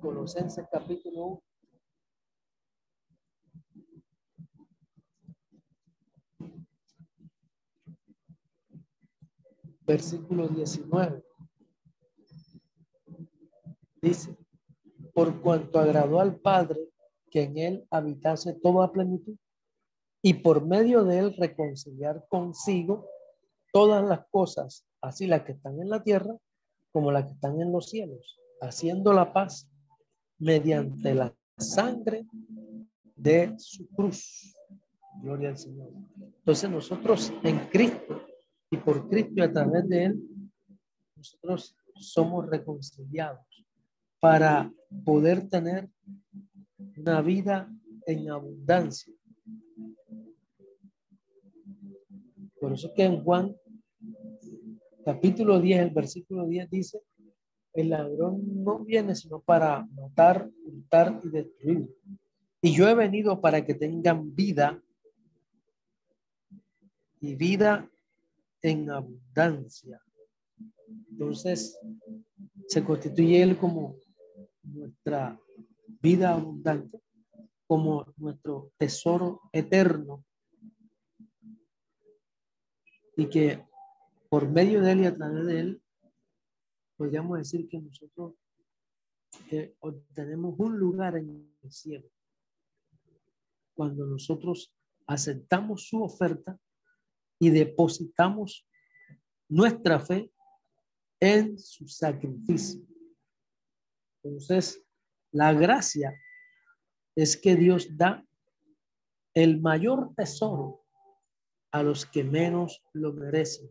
Colosenses 0.00 0.64
capítulo 0.70 1.26
1. 1.26 1.47
Versículo 9.88 10.48
19. 10.48 11.24
Dice, 14.02 14.36
por 15.14 15.40
cuanto 15.40 15.78
agradó 15.78 16.20
al 16.20 16.36
Padre 16.36 16.78
que 17.30 17.44
en 17.44 17.56
él 17.56 17.86
habitase 17.90 18.52
toda 18.52 18.92
plenitud 18.92 19.34
y 20.20 20.34
por 20.34 20.66
medio 20.66 21.04
de 21.04 21.20
él 21.20 21.34
reconciliar 21.38 22.26
consigo 22.28 23.06
todas 23.72 24.06
las 24.06 24.26
cosas, 24.30 24.84
así 25.00 25.26
las 25.26 25.44
que 25.44 25.52
están 25.52 25.80
en 25.80 25.88
la 25.88 26.02
tierra 26.02 26.36
como 26.92 27.10
las 27.10 27.24
que 27.24 27.32
están 27.32 27.58
en 27.58 27.72
los 27.72 27.88
cielos, 27.88 28.38
haciendo 28.60 29.14
la 29.14 29.32
paz 29.32 29.70
mediante 30.38 31.14
la 31.14 31.34
sangre 31.56 32.26
de 33.16 33.54
su 33.56 33.88
cruz. 33.88 34.54
Gloria 35.22 35.48
al 35.48 35.56
Señor. 35.56 35.88
Entonces 36.20 36.70
nosotros 36.70 37.32
en 37.42 37.58
Cristo 37.70 38.27
y 38.70 38.76
por 38.76 39.08
Cristo 39.08 39.32
y 39.36 39.40
a 39.40 39.52
través 39.52 39.88
de 39.88 40.04
Él, 40.04 40.22
nosotros 41.16 41.76
somos 41.94 42.48
reconciliados 42.48 43.66
para 44.20 44.72
poder 45.04 45.48
tener 45.48 45.88
una 46.96 47.22
vida 47.22 47.72
en 48.06 48.30
abundancia. 48.30 49.12
Por 52.60 52.72
eso 52.72 52.92
que 52.94 53.04
en 53.04 53.22
Juan 53.22 53.56
capítulo 55.04 55.60
10, 55.60 55.80
el 55.80 55.90
versículo 55.90 56.46
10 56.46 56.70
dice, 56.70 57.00
el 57.72 57.90
ladrón 57.90 58.42
no 58.64 58.80
viene 58.80 59.14
sino 59.14 59.40
para 59.40 59.86
matar, 59.94 60.50
hurtar 60.64 61.20
y 61.24 61.28
destruir. 61.28 61.88
Y 62.60 62.74
yo 62.74 62.88
he 62.88 62.94
venido 62.94 63.40
para 63.40 63.64
que 63.64 63.74
tengan 63.74 64.34
vida 64.34 64.82
y 67.20 67.36
vida 67.36 67.88
en 68.62 68.90
abundancia. 68.90 70.00
Entonces, 71.10 71.78
se 72.66 72.84
constituye 72.84 73.42
él 73.42 73.58
como 73.58 73.96
nuestra 74.62 75.38
vida 76.00 76.34
abundante, 76.34 77.00
como 77.66 78.12
nuestro 78.16 78.72
tesoro 78.78 79.40
eterno. 79.52 80.24
Y 83.16 83.28
que 83.28 83.64
por 84.28 84.48
medio 84.48 84.80
de 84.82 84.92
él 84.92 85.00
y 85.00 85.06
a 85.06 85.14
través 85.14 85.46
de 85.46 85.60
él, 85.60 85.82
podríamos 86.96 87.38
decir 87.38 87.68
que 87.68 87.80
nosotros 87.80 88.34
eh, 89.50 89.74
obtenemos 89.80 90.54
un 90.58 90.78
lugar 90.78 91.16
en 91.16 91.52
el 91.62 91.72
cielo. 91.72 92.08
Cuando 93.74 94.06
nosotros 94.06 94.74
aceptamos 95.06 95.88
su 95.88 96.02
oferta 96.02 96.58
y 97.38 97.50
depositamos 97.50 98.66
nuestra 99.48 100.00
fe 100.00 100.30
en 101.20 101.58
su 101.58 101.88
sacrificio. 101.88 102.80
Entonces, 104.22 104.84
la 105.32 105.52
gracia 105.52 106.14
es 107.14 107.36
que 107.36 107.56
Dios 107.56 107.96
da 107.96 108.24
el 109.34 109.60
mayor 109.60 110.14
tesoro 110.16 110.84
a 111.70 111.82
los 111.82 112.06
que 112.06 112.24
menos 112.24 112.82
lo 112.92 113.12
merecen. 113.12 113.70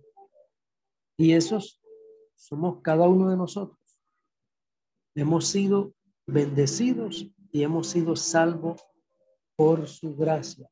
Y 1.17 1.33
esos 1.33 1.81
somos 2.35 2.81
cada 2.81 3.07
uno 3.07 3.29
de 3.29 3.37
nosotros. 3.37 3.79
Hemos 5.15 5.47
sido 5.47 5.93
bendecidos 6.27 7.27
y 7.51 7.63
hemos 7.63 7.87
sido 7.87 8.15
salvos 8.15 8.85
por 9.55 9.87
su 9.87 10.15
gracia. 10.15 10.69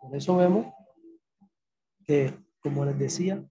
Por 0.00 0.16
eso 0.16 0.36
vemos 0.36 0.66
como 2.62 2.84
les 2.84 2.98
decía, 2.98 3.44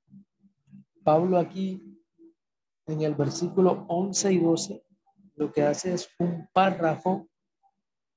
Pablo 1.03 1.37
aquí 1.37 1.99
en 2.87 3.01
el 3.01 3.15
versículo 3.15 3.85
11 3.87 4.33
y 4.33 4.39
12 4.39 4.83
lo 5.35 5.51
que 5.51 5.63
hace 5.63 5.93
es 5.93 6.09
un 6.19 6.47
párrafo 6.53 7.27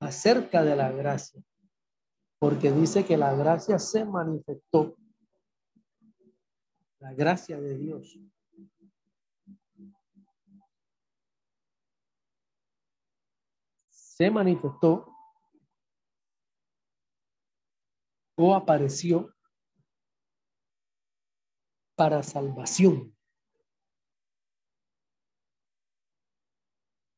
acerca 0.00 0.62
de 0.62 0.76
la 0.76 0.90
gracia, 0.92 1.42
porque 2.38 2.70
dice 2.70 3.04
que 3.04 3.16
la 3.16 3.34
gracia 3.34 3.78
se 3.78 4.04
manifestó, 4.04 4.96
la 6.98 7.14
gracia 7.14 7.60
de 7.60 7.78
Dios. 7.78 8.18
Se 13.88 14.30
manifestó 14.30 15.10
o 18.36 18.54
apareció 18.54 19.33
para 21.96 22.22
salvación. 22.22 23.14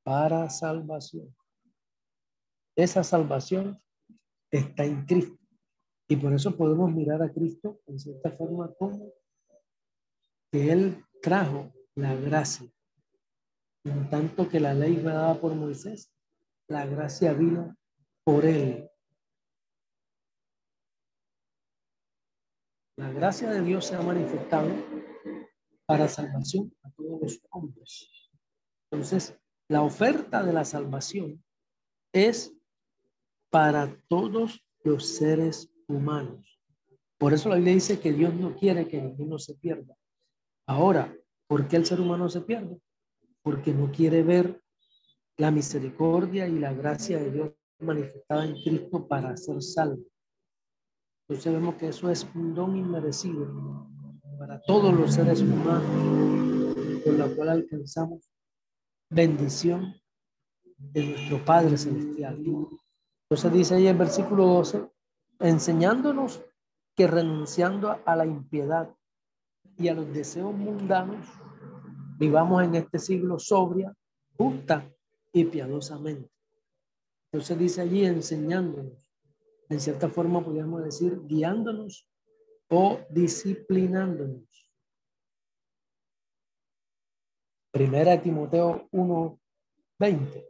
Para 0.04 0.48
salvación. 0.50 1.34
Esa 2.76 3.02
salvación 3.02 3.80
está 4.50 4.84
en 4.84 5.04
Cristo. 5.06 5.38
Y 6.08 6.16
por 6.16 6.32
eso 6.32 6.56
podemos 6.56 6.92
mirar 6.92 7.22
a 7.22 7.32
Cristo 7.32 7.80
en 7.86 7.98
cierta 7.98 8.30
forma 8.32 8.72
como 8.74 9.12
que 10.52 10.70
Él 10.70 11.04
trajo 11.20 11.72
la 11.96 12.14
gracia. 12.14 12.70
En 13.84 14.08
tanto 14.10 14.48
que 14.48 14.60
la 14.60 14.74
ley 14.74 14.96
fue 14.96 15.12
dada 15.12 15.40
por 15.40 15.54
Moisés, 15.54 16.12
la 16.68 16.86
gracia 16.86 17.32
vino 17.32 17.76
por 18.24 18.44
Él. 18.44 18.88
La 23.06 23.12
gracia 23.12 23.48
de 23.50 23.62
Dios 23.62 23.86
se 23.86 23.94
ha 23.94 24.02
manifestado 24.02 24.68
para 25.86 26.08
salvación 26.08 26.74
a 26.82 26.90
todos 26.90 27.20
los 27.20 27.40
hombres. 27.50 28.10
Entonces, 28.90 29.38
la 29.68 29.82
oferta 29.82 30.42
de 30.42 30.52
la 30.52 30.64
salvación 30.64 31.40
es 32.12 32.52
para 33.48 33.96
todos 34.08 34.60
los 34.82 35.06
seres 35.06 35.70
humanos. 35.86 36.60
Por 37.16 37.32
eso 37.32 37.48
la 37.48 37.54
Biblia 37.54 37.74
dice 37.74 38.00
que 38.00 38.12
Dios 38.12 38.34
no 38.34 38.56
quiere 38.56 38.88
que 38.88 39.00
ninguno 39.00 39.38
se 39.38 39.54
pierda. 39.54 39.96
Ahora, 40.66 41.16
¿por 41.46 41.68
qué 41.68 41.76
el 41.76 41.86
ser 41.86 42.00
humano 42.00 42.28
se 42.28 42.40
pierde? 42.40 42.80
Porque 43.40 43.72
no 43.72 43.92
quiere 43.92 44.24
ver 44.24 44.60
la 45.36 45.52
misericordia 45.52 46.48
y 46.48 46.58
la 46.58 46.72
gracia 46.72 47.18
de 47.18 47.30
Dios 47.30 47.52
manifestada 47.78 48.46
en 48.46 48.60
Cristo 48.64 49.06
para 49.06 49.36
ser 49.36 49.62
salvo. 49.62 50.02
Entonces 51.28 51.52
vemos 51.52 51.74
que 51.74 51.88
eso 51.88 52.08
es 52.08 52.24
un 52.36 52.54
don 52.54 52.76
inmerecido 52.76 53.88
para 54.38 54.60
todos 54.60 54.94
los 54.94 55.12
seres 55.12 55.40
humanos, 55.42 55.82
con 57.02 57.18
la 57.18 57.26
cual 57.34 57.48
alcanzamos 57.48 58.30
bendición 59.10 59.92
de 60.78 61.04
nuestro 61.04 61.44
Padre 61.44 61.76
Celestial. 61.76 62.36
Entonces 62.36 63.52
dice 63.52 63.74
ahí 63.74 63.88
el 63.88 63.96
versículo 63.96 64.46
12, 64.46 64.88
enseñándonos 65.40 66.44
que 66.94 67.08
renunciando 67.08 67.98
a 68.04 68.14
la 68.14 68.24
impiedad 68.24 68.94
y 69.76 69.88
a 69.88 69.94
los 69.94 70.12
deseos 70.12 70.54
mundanos, 70.54 71.26
vivamos 72.18 72.62
en 72.62 72.76
este 72.76 73.00
siglo 73.00 73.40
sobria, 73.40 73.92
justa 74.36 74.88
y 75.32 75.44
piadosamente. 75.44 76.30
Entonces 77.32 77.58
dice 77.58 77.80
allí 77.80 78.04
enseñándonos 78.04 79.05
en 79.68 79.80
cierta 79.80 80.08
forma 80.08 80.44
podríamos 80.44 80.84
decir, 80.84 81.20
guiándonos 81.26 82.08
o 82.68 83.00
disciplinándonos. 83.10 84.44
Primera 87.70 88.20
Timoteo 88.20 88.88
1, 88.90 89.40
20. 89.98 90.48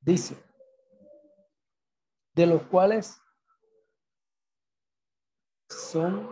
Dice, 0.00 0.36
de 2.34 2.46
los 2.46 2.62
cuales 2.64 3.20
son 5.68 6.30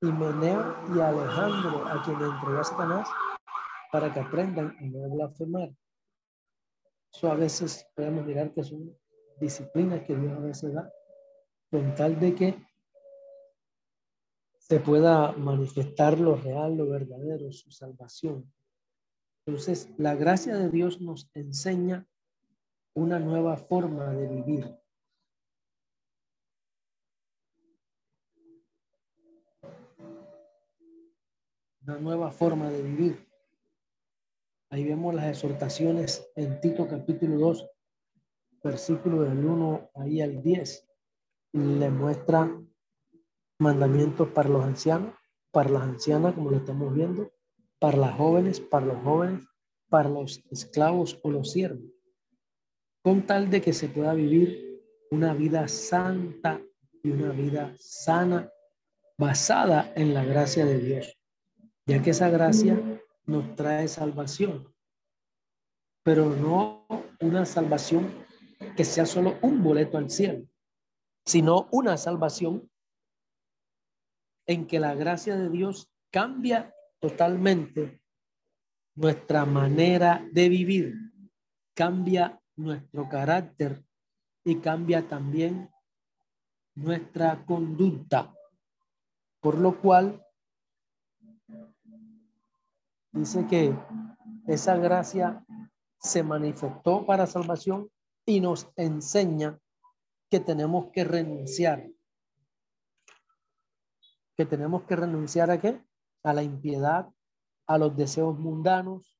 Himeneo 0.00 0.76
y 0.94 1.00
Alejandro, 1.00 1.86
a 1.86 2.02
quien 2.02 2.20
entregó 2.20 2.62
Satanás, 2.62 3.08
para 3.90 4.12
que 4.12 4.20
aprendan 4.20 4.76
a 4.78 4.82
no 4.82 5.08
blasfemar. 5.14 5.70
Eso 7.16 7.30
a 7.30 7.34
veces 7.34 7.88
podemos 7.94 8.26
mirar 8.26 8.52
que 8.52 8.62
son 8.62 8.94
disciplinas 9.40 10.04
que 10.04 10.14
Dios 10.14 10.32
a 10.36 10.40
veces 10.40 10.74
da, 10.74 10.92
con 11.70 11.94
tal 11.94 12.20
de 12.20 12.34
que 12.34 12.66
se 14.58 14.80
pueda 14.80 15.32
manifestar 15.32 16.20
lo 16.20 16.36
real, 16.36 16.76
lo 16.76 16.90
verdadero, 16.90 17.50
su 17.52 17.70
salvación. 17.70 18.52
Entonces, 19.46 19.88
la 19.96 20.14
gracia 20.14 20.58
de 20.58 20.68
Dios 20.68 21.00
nos 21.00 21.30
enseña 21.32 22.06
una 22.92 23.18
nueva 23.18 23.56
forma 23.56 24.10
de 24.12 24.28
vivir. 24.28 24.78
Una 31.80 31.98
nueva 31.98 32.30
forma 32.30 32.68
de 32.68 32.82
vivir. 32.82 33.25
Ahí 34.76 34.84
vemos 34.84 35.14
las 35.14 35.28
exhortaciones 35.28 36.30
en 36.36 36.60
Tito 36.60 36.86
capítulo 36.86 37.38
2, 37.38 37.66
versículo 38.62 39.22
del 39.22 39.42
1 39.42 39.90
ahí 39.94 40.20
al 40.20 40.42
10. 40.42 40.86
Le 41.54 41.88
muestra 41.88 42.54
mandamientos 43.58 44.28
para 44.32 44.50
los 44.50 44.62
ancianos, 44.62 45.14
para 45.50 45.70
las 45.70 45.82
ancianas, 45.82 46.34
como 46.34 46.50
lo 46.50 46.58
estamos 46.58 46.92
viendo, 46.92 47.32
para 47.78 47.96
las 47.96 48.16
jóvenes, 48.18 48.60
para 48.60 48.84
los 48.84 49.02
jóvenes, 49.02 49.46
para 49.88 50.10
los 50.10 50.44
esclavos 50.50 51.18
o 51.22 51.30
los 51.30 51.52
siervos, 51.52 51.90
con 53.02 53.24
tal 53.24 53.48
de 53.48 53.62
que 53.62 53.72
se 53.72 53.88
pueda 53.88 54.12
vivir 54.12 54.82
una 55.10 55.32
vida 55.32 55.68
santa 55.68 56.60
y 57.02 57.12
una 57.12 57.30
vida 57.30 57.74
sana 57.78 58.52
basada 59.16 59.90
en 59.96 60.12
la 60.12 60.22
gracia 60.22 60.66
de 60.66 60.78
Dios, 60.80 61.16
ya 61.86 62.02
que 62.02 62.10
esa 62.10 62.28
gracia 62.28 62.78
nos 63.26 63.54
trae 63.56 63.88
salvación, 63.88 64.72
pero 66.02 66.34
no 66.34 66.86
una 67.20 67.44
salvación 67.44 68.24
que 68.76 68.84
sea 68.84 69.06
solo 69.06 69.38
un 69.42 69.62
boleto 69.62 69.98
al 69.98 70.10
cielo, 70.10 70.46
sino 71.24 71.68
una 71.72 71.96
salvación 71.96 72.70
en 74.46 74.66
que 74.66 74.78
la 74.78 74.94
gracia 74.94 75.36
de 75.36 75.50
Dios 75.50 75.90
cambia 76.10 76.74
totalmente 77.00 78.00
nuestra 78.94 79.44
manera 79.44 80.26
de 80.32 80.48
vivir, 80.48 80.94
cambia 81.74 82.40
nuestro 82.56 83.08
carácter 83.08 83.84
y 84.44 84.56
cambia 84.60 85.06
también 85.08 85.70
nuestra 86.74 87.44
conducta, 87.44 88.34
por 89.40 89.58
lo 89.58 89.80
cual 89.80 90.25
dice 93.16 93.46
que 93.46 93.74
esa 94.46 94.76
gracia 94.76 95.44
se 95.98 96.22
manifestó 96.22 97.06
para 97.06 97.26
salvación 97.26 97.90
y 98.26 98.40
nos 98.40 98.68
enseña 98.76 99.58
que 100.30 100.40
tenemos 100.40 100.90
que 100.92 101.04
renunciar. 101.04 101.88
Que 104.36 104.44
tenemos 104.44 104.82
que 104.84 104.96
renunciar 104.96 105.50
a 105.50 105.60
qué? 105.60 105.82
A 106.22 106.34
la 106.34 106.42
impiedad, 106.42 107.08
a 107.66 107.78
los 107.78 107.96
deseos 107.96 108.38
mundanos, 108.38 109.18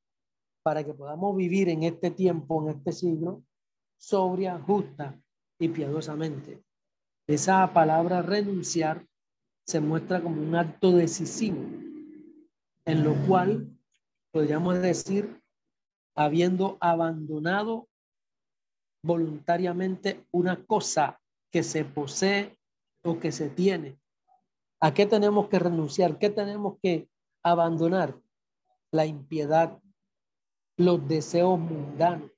para 0.63 0.85
que 0.85 0.93
podamos 0.93 1.35
vivir 1.35 1.69
en 1.69 1.85
este 1.85 2.11
tiempo, 2.11 2.63
en 2.63 2.77
este 2.77 2.93
siglo, 2.93 3.45
sobria, 3.97 4.61
justa 4.61 5.19
y 5.59 5.69
piadosamente. 5.69 6.63
Esa 7.27 7.73
palabra 7.73 8.21
renunciar 8.21 9.07
se 9.65 9.81
muestra 9.81 10.23
como 10.23 10.42
un 10.42 10.55
acto 10.55 10.92
decisivo, 10.92 11.59
en 12.85 13.05
lo 13.05 13.15
cual 13.27 13.75
podríamos 14.37 14.83
decir, 14.83 15.43
habiendo 16.15 16.77
abandonado 16.79 17.89
voluntariamente 19.03 20.27
una 20.31 20.63
cosa 20.67 21.19
que 21.51 21.63
se 21.63 21.87
posee 21.87 22.59
o 23.03 23.19
que 23.19 23.33
se 23.33 23.49
tiene. 23.49 23.99
¿A 24.79 24.93
qué 24.93 25.07
tenemos 25.07 25.49
que 25.49 25.59
renunciar? 25.59 26.19
¿Qué 26.19 26.29
tenemos 26.29 26.77
que 26.83 27.09
abandonar? 27.43 28.21
La 28.93 29.07
impiedad, 29.07 29.81
los 30.77 31.09
deseos 31.09 31.59
mundanos. 31.59 32.31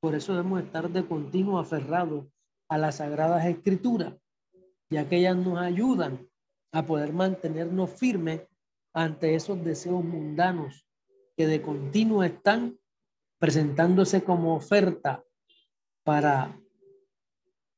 Por 0.00 0.14
eso 0.14 0.32
debemos 0.32 0.62
estar 0.62 0.88
de 0.88 1.06
continuo 1.06 1.58
aferrados 1.58 2.24
a 2.70 2.78
las 2.78 2.96
sagradas 2.96 3.44
escrituras, 3.44 4.14
ya 4.88 5.06
que 5.06 5.18
ellas 5.18 5.36
nos 5.36 5.58
ayudan 5.58 6.26
a 6.72 6.86
poder 6.86 7.12
mantenernos 7.12 7.90
firmes 7.90 8.47
ante 8.98 9.36
esos 9.36 9.64
deseos 9.64 10.02
mundanos 10.04 10.84
que 11.36 11.46
de 11.46 11.62
continuo 11.62 12.24
están 12.24 12.76
presentándose 13.38 14.24
como 14.24 14.56
oferta 14.56 15.24
para, 16.02 16.60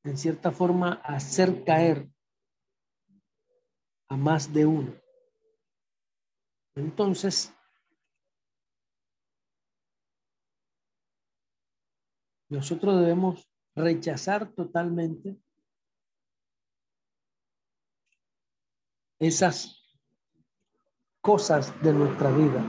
en 0.03 0.16
cierta 0.16 0.51
forma, 0.51 0.95
hacer 1.05 1.62
caer 1.64 2.09
a 4.09 4.16
más 4.16 4.51
de 4.51 4.64
uno. 4.64 4.95
Entonces, 6.75 7.53
nosotros 12.49 12.99
debemos 12.99 13.47
rechazar 13.75 14.51
totalmente 14.55 15.39
esas 19.18 19.80
cosas 21.21 21.73
de 21.83 21.93
nuestra 21.93 22.31
vida. 22.31 22.64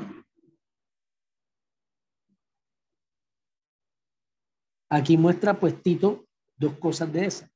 Aquí 4.89 5.18
muestra 5.18 5.60
pues 5.60 5.82
Tito 5.82 6.26
dos 6.58 6.78
cosas 6.78 7.12
de 7.14 7.26
esas. 7.26 7.49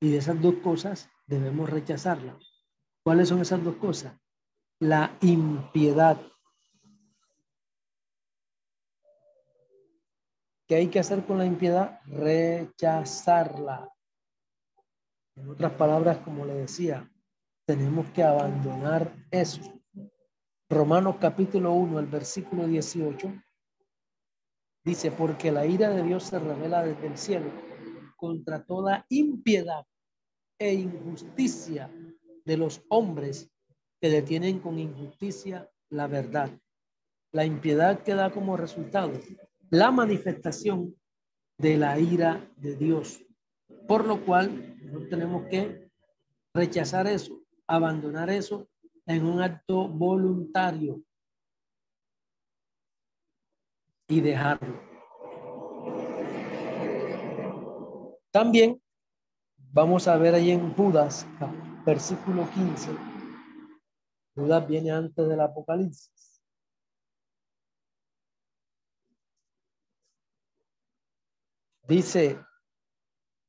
Y 0.00 0.10
de 0.10 0.18
esas 0.18 0.40
dos 0.40 0.56
cosas 0.56 1.08
debemos 1.26 1.68
rechazarlas. 1.68 2.36
¿Cuáles 3.04 3.28
son 3.28 3.40
esas 3.40 3.62
dos 3.62 3.76
cosas? 3.76 4.18
La 4.80 5.16
impiedad. 5.20 6.20
¿Qué 10.66 10.76
hay 10.76 10.88
que 10.88 10.98
hacer 10.98 11.26
con 11.26 11.38
la 11.38 11.44
impiedad? 11.44 12.00
Rechazarla. 12.06 13.92
En 15.36 15.50
otras 15.50 15.72
palabras, 15.72 16.18
como 16.18 16.46
le 16.46 16.54
decía, 16.54 17.10
tenemos 17.66 18.10
que 18.10 18.22
abandonar 18.22 19.14
eso. 19.30 19.62
Romanos 20.68 21.16
capítulo 21.20 21.72
1, 21.72 21.98
el 22.00 22.06
versículo 22.06 22.66
18, 22.66 23.32
dice, 24.84 25.10
porque 25.12 25.52
la 25.52 25.66
ira 25.66 25.90
de 25.90 26.02
Dios 26.02 26.24
se 26.24 26.38
revela 26.38 26.82
desde 26.82 27.06
el 27.06 27.16
cielo 27.16 27.50
contra 28.16 28.64
toda 28.64 29.04
impiedad 29.10 29.84
e 30.58 30.74
injusticia 30.74 31.90
de 32.44 32.56
los 32.56 32.82
hombres 32.88 33.50
que 34.00 34.08
detienen 34.08 34.58
con 34.60 34.78
injusticia 34.78 35.70
la 35.90 36.06
verdad. 36.06 36.50
La 37.32 37.44
impiedad 37.44 38.02
que 38.02 38.14
da 38.14 38.30
como 38.30 38.56
resultado 38.56 39.12
la 39.70 39.90
manifestación 39.90 40.96
de 41.58 41.76
la 41.76 41.98
ira 41.98 42.50
de 42.56 42.76
Dios. 42.76 43.24
Por 43.86 44.06
lo 44.06 44.24
cual, 44.24 44.76
no 44.82 45.06
tenemos 45.08 45.46
que 45.46 45.90
rechazar 46.54 47.06
eso 47.06 47.41
abandonar 47.72 48.28
eso 48.28 48.68
en 49.06 49.24
un 49.24 49.40
acto 49.40 49.88
voluntario 49.88 51.02
y 54.06 54.20
dejarlo. 54.20 54.78
También 58.30 58.78
vamos 59.56 60.06
a 60.06 60.18
ver 60.18 60.34
ahí 60.34 60.50
en 60.50 60.74
Judas, 60.74 61.26
versículo 61.86 62.46
15. 62.50 62.90
Judas 64.34 64.68
viene 64.68 64.90
antes 64.90 65.26
del 65.26 65.40
Apocalipsis. 65.40 66.42
Dice, 71.88 72.38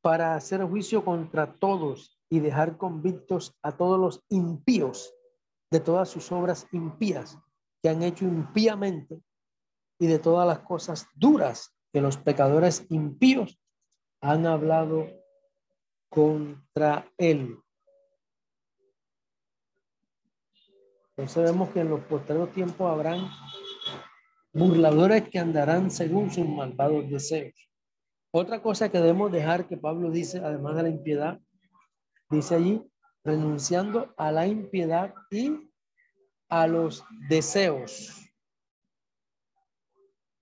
para 0.01 0.35
hacer 0.35 0.63
juicio 0.63 1.03
contra 1.03 1.53
todos 1.53 2.22
y 2.33 2.39
dejar 2.39 2.77
convictos 2.77 3.55
a 3.61 3.77
todos 3.77 3.99
los 3.99 4.23
impíos 4.29 5.13
de 5.69 5.79
todas 5.79 6.09
sus 6.09 6.31
obras 6.31 6.65
impías 6.71 7.37
que 7.79 7.89
han 7.89 8.01
hecho 8.01 8.25
impíamente 8.25 9.21
y 9.99 10.07
de 10.07 10.17
todas 10.17 10.47
las 10.47 10.61
cosas 10.61 11.05
duras 11.13 11.75
que 11.91 12.01
los 12.01 12.17
pecadores 12.17 12.87
impíos 12.89 13.59
han 14.19 14.47
hablado 14.47 15.05
contra 16.09 17.07
él. 17.19 17.59
Entonces 21.09 21.43
vemos 21.43 21.69
que 21.69 21.81
en 21.81 21.89
los 21.91 22.03
posteriores 22.05 22.55
tiempos 22.55 22.91
habrán 22.91 23.29
burladores 24.51 25.29
que 25.29 25.37
andarán 25.37 25.91
según 25.91 26.31
sus 26.31 26.49
malvados 26.49 27.07
deseos. 27.11 27.53
Otra 28.31 28.59
cosa 28.63 28.89
que 28.89 28.97
debemos 28.97 29.31
dejar 29.31 29.67
que 29.67 29.77
Pablo 29.77 30.09
dice, 30.09 30.39
además 30.39 30.75
de 30.77 30.81
la 30.81 30.89
impiedad, 30.89 31.39
Dice 32.33 32.55
allí, 32.55 32.83
renunciando 33.23 34.11
a 34.17 34.31
la 34.31 34.47
impiedad 34.47 35.13
y 35.29 35.69
a 36.49 36.65
los 36.65 37.05
deseos. 37.29 38.27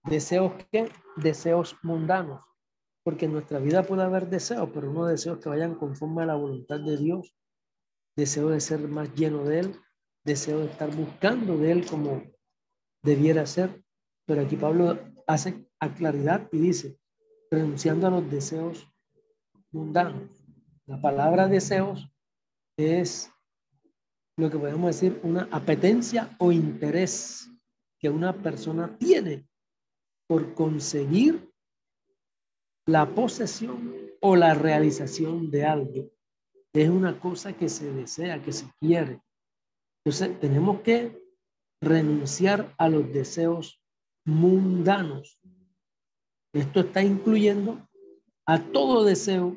¿Deseos 0.06 0.54
qué? 0.72 0.90
Deseos 1.18 1.76
mundanos. 1.84 2.46
Porque 3.04 3.26
en 3.26 3.34
nuestra 3.34 3.60
vida 3.60 3.84
puede 3.84 4.04
haber 4.04 4.30
deseos, 4.30 4.70
pero 4.74 4.90
no 4.94 5.06
deseos 5.06 5.40
que 5.40 5.50
vayan 5.50 5.76
conforme 5.76 6.24
a 6.24 6.28
la 6.28 6.36
voluntad 6.36 6.80
de 6.80 6.96
Dios. 6.96 7.36
Deseo 8.16 8.48
de 8.48 8.62
ser 8.62 8.88
más 8.88 9.14
lleno 9.14 9.44
de 9.44 9.60
Él. 9.60 9.76
Deseo 10.24 10.60
de 10.60 10.68
estar 10.68 10.96
buscando 10.96 11.58
de 11.58 11.74
Él 11.74 11.86
como 11.86 12.24
debiera 13.04 13.46
ser. 13.46 13.84
Pero 14.26 14.44
aquí 14.44 14.56
Pablo 14.56 14.98
hace 15.28 15.68
a 15.82 15.94
claridad 15.94 16.48
y 16.54 16.58
dice, 16.58 16.98
renunciando 17.50 18.08
a 18.08 18.12
los 18.12 18.32
deseos 18.32 18.88
mundanos. 19.72 20.41
La 20.92 21.00
palabra 21.00 21.48
deseos 21.48 22.06
es 22.78 23.32
lo 24.36 24.50
que 24.50 24.58
podemos 24.58 24.88
decir 24.88 25.22
una 25.24 25.48
apetencia 25.50 26.36
o 26.38 26.52
interés 26.52 27.50
que 27.98 28.10
una 28.10 28.34
persona 28.34 28.98
tiene 28.98 29.48
por 30.28 30.54
conseguir 30.54 31.50
la 32.86 33.10
posesión 33.10 33.96
o 34.20 34.36
la 34.36 34.54
realización 34.54 35.50
de 35.50 35.64
algo. 35.64 36.12
Es 36.74 36.90
una 36.90 37.18
cosa 37.22 37.54
que 37.54 37.70
se 37.70 37.94
desea, 37.94 38.44
que 38.44 38.52
se 38.52 38.66
quiere. 38.82 39.22
Entonces 40.04 40.38
tenemos 40.42 40.82
que 40.82 41.18
renunciar 41.80 42.76
a 42.78 42.90
los 42.90 43.10
deseos 43.14 43.82
mundanos. 44.26 45.40
Esto 46.54 46.82
está 46.82 47.02
incluyendo 47.02 47.88
a 48.46 48.60
todo 48.60 49.06
deseo 49.06 49.56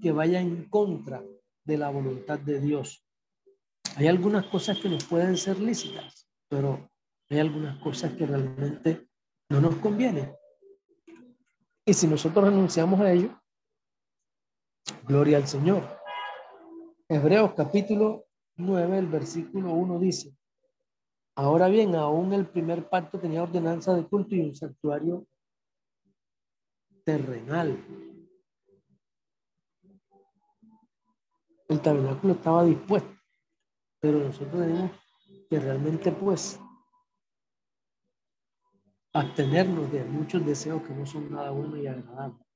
que 0.00 0.12
vaya 0.12 0.40
en 0.40 0.68
contra 0.68 1.22
de 1.64 1.78
la 1.78 1.90
voluntad 1.90 2.38
de 2.38 2.60
Dios. 2.60 3.04
Hay 3.96 4.06
algunas 4.06 4.46
cosas 4.46 4.78
que 4.78 4.88
nos 4.88 5.04
pueden 5.04 5.36
ser 5.36 5.58
lícitas, 5.58 6.28
pero 6.48 6.90
hay 7.30 7.38
algunas 7.38 7.78
cosas 7.82 8.12
que 8.12 8.26
realmente 8.26 9.08
no 9.48 9.60
nos 9.60 9.76
convienen. 9.76 10.34
Y 11.86 11.94
si 11.94 12.06
nosotros 12.06 12.44
renunciamos 12.44 13.00
a 13.00 13.12
ello, 13.12 13.40
gloria 15.04 15.36
al 15.36 15.46
Señor. 15.46 15.82
Hebreos 17.08 17.52
capítulo 17.54 18.26
9, 18.56 18.98
el 18.98 19.06
versículo 19.06 19.72
1 19.72 19.98
dice, 19.98 20.36
ahora 21.36 21.68
bien, 21.68 21.94
aún 21.94 22.32
el 22.32 22.46
primer 22.46 22.88
pacto 22.88 23.18
tenía 23.18 23.42
ordenanza 23.42 23.94
de 23.94 24.04
culto 24.04 24.34
y 24.34 24.40
un 24.40 24.54
santuario 24.54 25.26
terrenal 27.04 27.78
el 31.74 31.80
tabernáculo 31.80 32.34
estaba 32.34 32.64
dispuesto, 32.64 33.12
pero 34.00 34.18
nosotros 34.20 34.62
tenemos 34.62 34.90
que 35.50 35.58
realmente 35.58 36.12
pues 36.12 36.60
abstenernos 39.12 39.90
de 39.90 40.04
muchos 40.04 40.46
deseos 40.46 40.82
que 40.82 40.94
no 40.94 41.04
son 41.04 41.30
nada 41.32 41.50
buenos 41.50 41.78
y 41.78 41.86
agradables. 41.86 42.46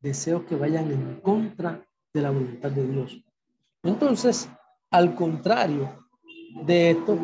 Deseos 0.00 0.44
que 0.44 0.54
vayan 0.54 0.90
en 0.90 1.20
contra 1.20 1.84
de 2.12 2.22
la 2.22 2.30
voluntad 2.30 2.70
de 2.70 2.86
Dios. 2.86 3.24
Entonces, 3.82 4.48
al 4.90 5.14
contrario 5.16 6.06
de 6.64 6.90
esto, 6.90 7.18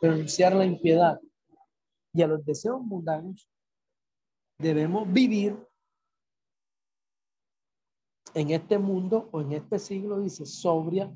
renunciar 0.00 0.54
la 0.54 0.64
impiedad 0.64 1.20
y 2.12 2.22
a 2.22 2.26
los 2.26 2.44
deseos 2.44 2.80
mundanos, 2.80 3.50
debemos 4.58 5.10
vivir 5.12 5.58
en 8.34 8.50
este 8.50 8.78
mundo 8.78 9.28
o 9.32 9.40
en 9.40 9.52
este 9.52 9.78
siglo 9.78 10.20
dice 10.20 10.44
sobria, 10.44 11.12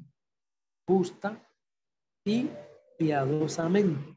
justa 0.87 1.45
y 2.25 2.49
piadosamente. 2.97 4.16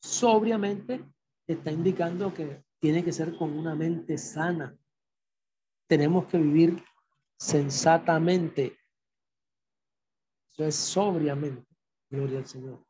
Sobriamente 0.00 1.02
está 1.46 1.72
indicando 1.72 2.32
que 2.32 2.62
tiene 2.78 3.02
que 3.02 3.12
ser 3.12 3.36
con 3.36 3.58
una 3.58 3.74
mente 3.74 4.18
sana. 4.18 4.76
Tenemos 5.88 6.26
que 6.26 6.36
vivir 6.36 6.84
sensatamente. 7.38 8.76
Eso 10.52 10.64
es 10.64 10.74
sobriamente. 10.76 11.66
Gloria 12.10 12.38
al 12.38 12.46
Señor. 12.46 12.84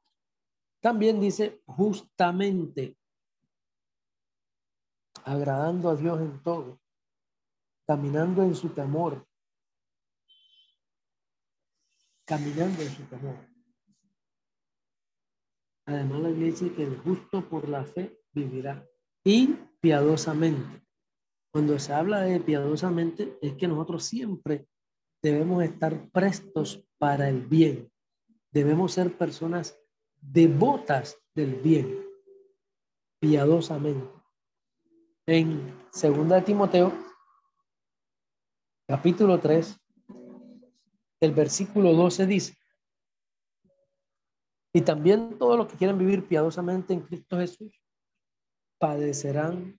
También 0.80 1.20
dice 1.20 1.62
justamente, 1.64 2.96
agradando 5.24 5.88
a 5.88 5.96
Dios 5.96 6.20
en 6.20 6.42
todo 6.42 6.83
caminando 7.86 8.42
en 8.42 8.54
su 8.54 8.70
temor, 8.70 9.26
caminando 12.26 12.82
en 12.82 12.90
su 12.90 13.02
temor. 13.04 13.36
Además, 15.86 16.20
la 16.20 16.30
iglesia 16.30 16.66
dice 16.66 16.76
que 16.76 16.84
el 16.84 16.98
justo 16.98 17.46
por 17.48 17.68
la 17.68 17.84
fe 17.84 18.18
vivirá 18.32 18.86
y 19.22 19.54
piadosamente. 19.80 20.82
Cuando 21.52 21.78
se 21.78 21.92
habla 21.92 22.22
de 22.22 22.40
piadosamente, 22.40 23.38
es 23.40 23.54
que 23.54 23.68
nosotros 23.68 24.04
siempre 24.04 24.66
debemos 25.22 25.62
estar 25.62 26.10
prestos 26.10 26.84
para 26.98 27.28
el 27.28 27.46
bien. 27.46 27.90
Debemos 28.50 28.92
ser 28.92 29.16
personas 29.16 29.78
devotas 30.20 31.18
del 31.34 31.56
bien, 31.56 32.00
piadosamente. 33.20 34.08
En 35.26 35.74
2 35.92 36.44
Timoteo, 36.44 36.92
capítulo 38.86 39.40
3, 39.40 39.80
el 41.20 41.32
versículo 41.32 41.92
12 41.92 42.26
dice, 42.26 42.54
y 44.74 44.80
también 44.82 45.38
todos 45.38 45.56
los 45.56 45.68
que 45.68 45.76
quieren 45.76 45.98
vivir 45.98 46.26
piadosamente 46.26 46.92
en 46.92 47.00
Cristo 47.00 47.38
Jesús 47.38 47.80
padecerán 48.78 49.78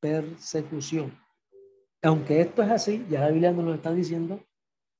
persecución. 0.00 1.18
Aunque 2.02 2.42
esto 2.42 2.62
es 2.62 2.70
así, 2.70 3.06
ya 3.08 3.20
la 3.20 3.30
Biblia 3.30 3.52
nos 3.52 3.64
lo 3.64 3.74
está 3.74 3.92
diciendo, 3.92 4.44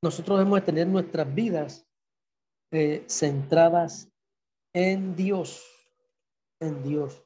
nosotros 0.03 0.39
debemos 0.39 0.65
tener 0.65 0.87
nuestras 0.87 1.33
vidas 1.33 1.87
eh, 2.73 3.05
centradas 3.07 4.11
en 4.73 5.15
Dios, 5.15 5.63
en 6.59 6.83
Dios. 6.83 7.23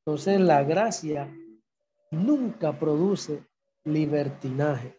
Entonces 0.00 0.40
la 0.40 0.64
gracia 0.64 1.32
nunca 2.10 2.78
produce 2.78 3.46
libertinaje. 3.84 4.97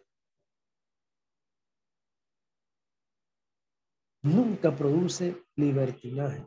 Nunca 4.22 4.74
produce 4.74 5.42
libertinaje, 5.56 6.46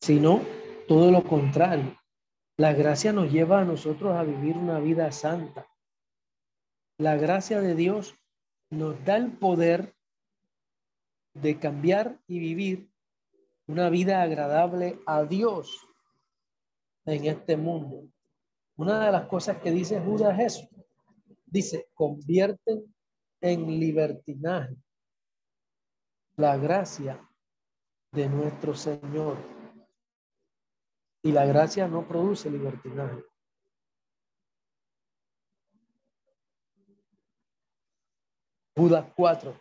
sino 0.00 0.40
todo 0.88 1.10
lo 1.10 1.22
contrario. 1.24 1.96
La 2.56 2.72
gracia 2.72 3.12
nos 3.12 3.30
lleva 3.30 3.60
a 3.60 3.64
nosotros 3.64 4.14
a 4.14 4.22
vivir 4.22 4.56
una 4.56 4.78
vida 4.78 5.10
santa. 5.12 5.66
La 6.98 7.16
gracia 7.16 7.60
de 7.60 7.74
Dios 7.74 8.14
nos 8.70 9.02
da 9.04 9.16
el 9.16 9.32
poder 9.32 9.94
de 11.34 11.58
cambiar 11.58 12.20
y 12.26 12.38
vivir 12.38 12.90
una 13.66 13.88
vida 13.90 14.22
agradable 14.22 15.00
a 15.06 15.24
Dios 15.24 15.80
en 17.06 17.26
este 17.26 17.56
mundo. 17.56 18.08
Una 18.76 19.06
de 19.06 19.12
las 19.12 19.26
cosas 19.26 19.58
que 19.58 19.70
dice 19.70 20.00
Judas 20.00 20.38
es. 20.38 20.68
Dice, 21.46 21.88
convierten 21.94 22.94
en 23.40 23.66
libertinaje 23.78 24.76
la 26.42 26.56
gracia 26.56 27.24
de 28.10 28.28
nuestro 28.28 28.74
Señor. 28.74 29.36
Y 31.22 31.30
la 31.30 31.46
gracia 31.46 31.86
no 31.86 32.08
produce 32.08 32.50
libertinaje. 32.50 33.24
Judas 38.76 39.06
4. 39.14 39.54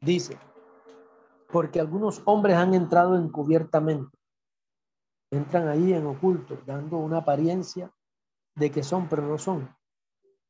Dice, 0.00 0.36
porque 1.52 1.78
algunos 1.78 2.22
hombres 2.24 2.56
han 2.56 2.74
entrado 2.74 3.14
encubiertamente. 3.14 4.18
Entran 5.30 5.68
ahí 5.68 5.92
en 5.92 6.06
oculto, 6.06 6.56
dando 6.66 6.96
una 6.96 7.18
apariencia 7.18 7.94
de 8.56 8.72
que 8.72 8.82
son, 8.82 9.08
pero 9.08 9.22
no 9.22 9.38
son 9.38 9.77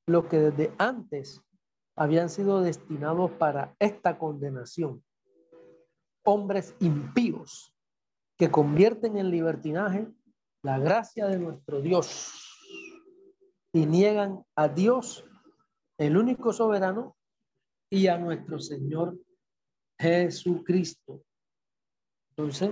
lo 0.08 0.28
que 0.28 0.38
desde 0.38 0.74
antes 0.78 1.42
habían 1.94 2.30
sido 2.30 2.62
destinados 2.62 3.30
para 3.32 3.76
esta 3.78 4.18
condenación. 4.18 5.04
Hombres 6.24 6.74
impíos 6.80 7.74
que 8.36 8.50
convierten 8.50 9.18
en 9.18 9.30
libertinaje 9.30 10.08
la 10.62 10.78
gracia 10.78 11.26
de 11.26 11.38
nuestro 11.38 11.80
Dios 11.80 12.32
y 13.72 13.86
niegan 13.86 14.44
a 14.56 14.68
Dios, 14.68 15.24
el 15.98 16.16
único 16.16 16.52
soberano, 16.52 17.16
y 17.90 18.06
a 18.08 18.18
nuestro 18.18 18.58
Señor 18.58 19.18
Jesucristo. 19.98 21.22
Entonces, 22.30 22.70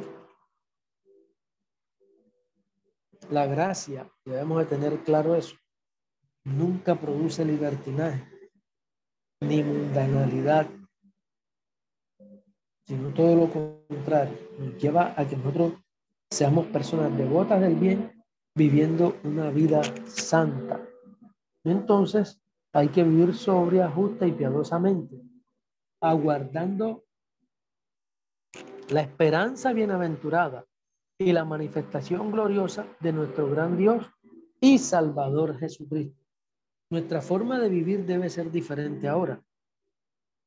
la 3.30 3.46
gracia, 3.46 4.10
debemos 4.24 4.58
de 4.58 4.66
tener 4.66 5.02
claro 5.04 5.34
eso, 5.34 5.56
nunca 6.46 6.94
produce 6.94 7.44
libertinaje 7.44 8.24
ni 9.40 9.62
mundanalidad, 9.62 10.66
sino 12.86 13.12
todo 13.12 13.34
lo 13.34 13.50
contrario, 13.88 14.38
nos 14.58 14.78
lleva 14.78 15.12
a 15.16 15.26
que 15.26 15.36
nosotros 15.36 15.72
seamos 16.30 16.66
personas 16.66 17.16
devotas 17.18 17.60
del 17.60 17.74
bien, 17.74 18.12
viviendo 18.54 19.16
una 19.24 19.50
vida 19.50 19.82
santa. 20.06 20.80
Entonces, 21.64 22.40
hay 22.72 22.88
que 22.88 23.02
vivir 23.02 23.34
sobria, 23.34 23.90
justa 23.90 24.26
y 24.26 24.32
piadosamente, 24.32 25.20
aguardando 26.00 27.04
la 28.88 29.00
esperanza 29.00 29.72
bienaventurada 29.72 30.64
y 31.18 31.32
la 31.32 31.44
manifestación 31.44 32.30
gloriosa 32.30 32.86
de 33.00 33.12
nuestro 33.12 33.50
gran 33.50 33.76
Dios 33.76 34.06
y 34.60 34.78
Salvador 34.78 35.58
Jesucristo. 35.58 36.25
Nuestra 36.88 37.20
forma 37.20 37.58
de 37.58 37.68
vivir 37.68 38.04
debe 38.04 38.30
ser 38.30 38.50
diferente 38.50 39.08
ahora, 39.08 39.42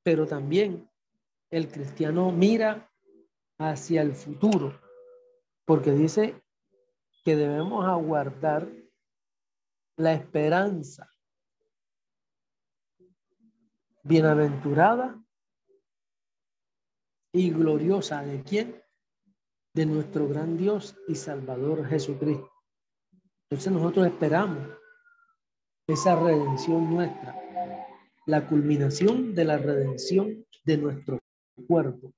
pero 0.03 0.25
también 0.25 0.89
el 1.51 1.67
cristiano 1.69 2.31
mira 2.31 2.89
hacia 3.57 4.01
el 4.01 4.13
futuro, 4.13 4.79
porque 5.65 5.91
dice 5.91 6.41
que 7.25 7.35
debemos 7.35 7.85
aguardar 7.85 8.69
la 9.97 10.13
esperanza 10.13 11.09
bienaventurada 14.03 15.21
y 17.33 17.51
gloriosa 17.51 18.23
de 18.23 18.41
quién? 18.43 18.81
De 19.73 19.85
nuestro 19.85 20.27
gran 20.27 20.57
Dios 20.57 20.95
y 21.07 21.15
Salvador 21.15 21.85
Jesucristo. 21.85 22.49
Entonces 23.49 23.73
nosotros 23.73 24.07
esperamos 24.07 24.78
esa 25.89 26.15
redención 26.15 26.93
nuestra, 26.93 27.35
la 28.27 28.47
culminación 28.47 29.33
de 29.33 29.43
la 29.43 29.57
redención 29.57 30.45
de 30.63 30.77
nuestro 30.77 31.19
cuerpo. 31.67 32.13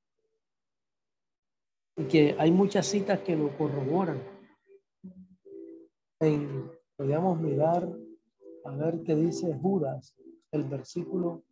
Y 1.95 2.03
que 2.05 2.35
hay 2.37 2.51
muchas 2.51 2.85
citas 2.87 3.19
que 3.21 3.35
lo 3.35 3.57
corroboran. 3.57 4.21
En, 6.19 6.69
podríamos 6.97 7.39
mirar 7.39 7.87
a 8.65 8.75
ver 8.75 9.01
qué 9.03 9.15
dice 9.15 9.57
Judas, 9.61 10.15
el 10.51 10.65
versículo 10.65 11.43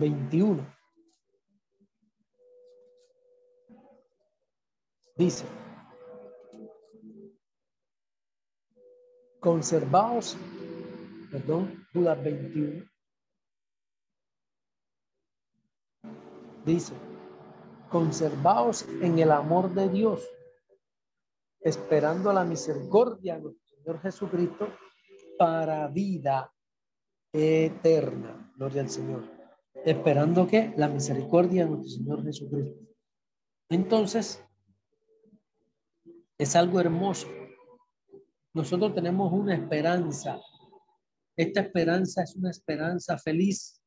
21. 0.00 0.66
Dice, 5.16 5.44
conservaos, 9.42 10.36
perdón, 11.32 11.84
Judas 11.92 12.22
21, 12.22 12.84
dice, 16.64 16.94
conservaos 17.90 18.86
en 19.00 19.18
el 19.18 19.32
amor 19.32 19.74
de 19.74 19.88
Dios, 19.88 20.22
esperando 21.60 22.32
la 22.32 22.44
misericordia 22.44 23.34
de 23.34 23.42
nuestro 23.42 23.66
Señor 23.66 24.00
Jesucristo 24.00 24.68
para 25.36 25.88
vida 25.88 26.54
eterna. 27.32 28.52
Gloria 28.56 28.82
al 28.82 28.90
Señor. 28.90 29.24
Esperando 29.84 30.46
que 30.46 30.72
la 30.76 30.86
misericordia 30.86 31.64
de 31.64 31.70
nuestro 31.70 31.90
Señor 31.90 32.22
Jesucristo. 32.22 32.80
Entonces, 33.68 34.44
es 36.38 36.54
algo 36.54 36.78
hermoso 36.78 37.26
nosotros 38.54 38.94
tenemos 38.94 39.32
una 39.32 39.54
esperanza. 39.54 40.38
Esta 41.36 41.60
esperanza 41.60 42.22
es 42.22 42.36
una 42.36 42.50
esperanza 42.50 43.16
feliz, 43.18 43.82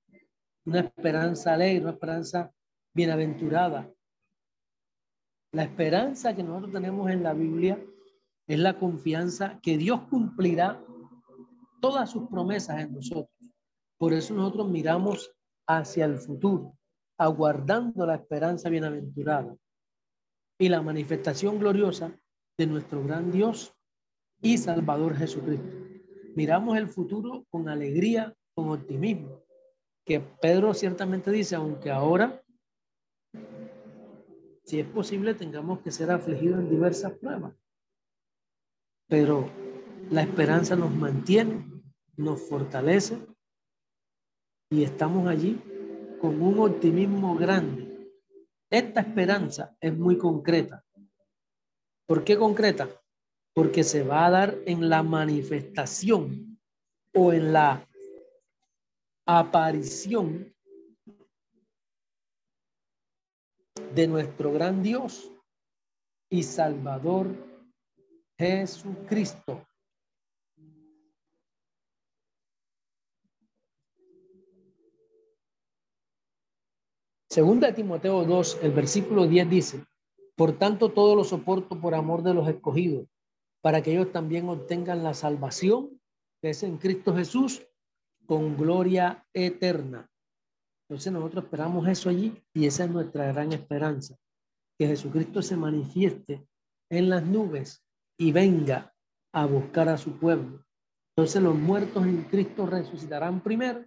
una 0.66 0.80
esperanza 0.80 1.54
alegre, 1.54 1.84
una 1.84 1.92
esperanza 1.92 2.52
bienaventurada. 2.94 3.92
La 5.52 5.64
esperanza 5.64 6.36
que 6.36 6.44
nosotros 6.44 6.74
tenemos 6.74 7.10
en 7.12 7.24
la 7.24 7.34
Biblia 7.34 7.80
es 8.48 8.60
la 8.60 8.78
confianza 8.78 9.60
que 9.62 9.78
Dios 9.78 10.02
cumplirá 10.10 10.84
todas 11.80 12.10
sus 12.10 12.28
promesas 12.28 12.82
en 12.82 12.94
nosotros. 12.94 13.30
Por 13.98 14.14
eso 14.14 14.34
nosotros 14.34 14.68
miramos 14.68 15.32
hacia 15.68 16.06
el 16.06 16.18
futuro, 16.18 16.78
aguardando 17.18 18.06
la 18.06 18.16
esperanza 18.16 18.70
bienaventurada 18.70 19.56
y 20.60 20.70
la 20.70 20.82
manifestación 20.82 21.60
gloriosa 21.60 22.18
de 22.58 22.68
nuestro 22.68 23.04
gran 23.04 23.32
Dios 23.32 23.76
y 24.46 24.60
Salvador 24.60 25.16
Jesucristo. 25.16 25.76
Miramos 26.36 26.78
el 26.78 26.88
futuro 26.88 27.48
con 27.50 27.68
alegría, 27.68 28.36
con 28.54 28.70
optimismo, 28.70 29.44
que 30.06 30.20
Pedro 30.20 30.76
ciertamente 30.76 31.32
dice, 31.32 31.56
aunque 31.56 31.90
ahora, 31.90 32.44
si 34.64 34.80
es 34.80 34.86
posible, 34.86 35.34
tengamos 35.34 35.80
que 35.80 35.90
ser 35.90 36.12
afligidos 36.12 36.60
en 36.60 36.70
diversas 36.70 37.14
pruebas, 37.14 37.56
pero 39.08 39.50
La 40.12 40.22
esperanza 40.22 40.76
nos 40.76 40.94
mantiene, 40.94 41.66
nos 42.16 42.40
fortalece 42.48 43.18
y 44.70 44.84
estamos 44.84 45.28
allí 45.28 45.60
con 46.22 46.40
un 46.40 46.60
optimismo 46.60 47.36
grande. 47.36 48.12
Esta 48.70 49.02
esperanza 49.02 49.76
es 49.82 49.98
muy 49.98 50.20
concreta. 50.20 50.86
¿Por 52.06 52.24
qué 52.24 52.38
concreta? 52.38 52.88
Porque 53.56 53.84
se 53.84 54.04
va 54.04 54.26
a 54.26 54.30
dar 54.30 54.58
en 54.66 54.90
la 54.90 55.02
manifestación 55.02 56.60
o 57.14 57.34
en 57.34 57.54
la 57.54 57.88
aparición 59.26 60.54
de 63.96 64.08
nuestro 64.08 64.52
gran 64.52 64.84
Dios 64.84 65.32
y 66.30 66.44
Salvador 66.44 67.34
Jesucristo. 68.38 69.66
Segunda 77.30 77.68
de 77.68 77.74
Timoteo 77.74 78.24
2, 78.26 78.60
el 78.64 78.72
versículo 78.72 79.28
10 79.28 79.50
dice, 79.50 79.86
por 80.36 80.58
tanto 80.58 80.92
todo 80.92 81.16
lo 81.16 81.24
soporto 81.24 81.80
por 81.80 81.96
amor 81.96 82.22
de 82.22 82.34
los 82.34 82.48
escogidos, 82.48 83.08
para 83.66 83.82
que 83.82 83.94
ellos 83.94 84.12
también 84.12 84.48
obtengan 84.48 85.02
la 85.02 85.16
salvación 85.16 86.00
que 86.40 86.52
es 86.52 86.62
en 86.62 86.78
Cristo 86.78 87.16
Jesús 87.16 87.66
con 88.28 88.56
gloria 88.56 89.26
eterna. 89.34 90.08
Entonces 90.84 91.12
nosotros 91.12 91.46
esperamos 91.46 91.88
eso 91.88 92.10
allí 92.10 92.40
y 92.54 92.68
esa 92.68 92.84
es 92.84 92.92
nuestra 92.92 93.26
gran 93.26 93.54
esperanza, 93.54 94.16
que 94.78 94.86
Jesucristo 94.86 95.42
se 95.42 95.58
manifieste 95.58 96.48
en 96.92 97.10
las 97.10 97.26
nubes 97.26 97.84
y 98.20 98.32
venga 98.32 98.94
a 99.34 99.48
buscar 99.48 99.90
a 99.90 99.98
su 99.98 100.20
pueblo. 100.20 100.64
Entonces 101.18 101.42
los 101.42 101.56
muertos 101.56 102.06
en 102.06 102.22
Cristo 102.26 102.68
resucitarán 102.68 103.42
primero 103.42 103.84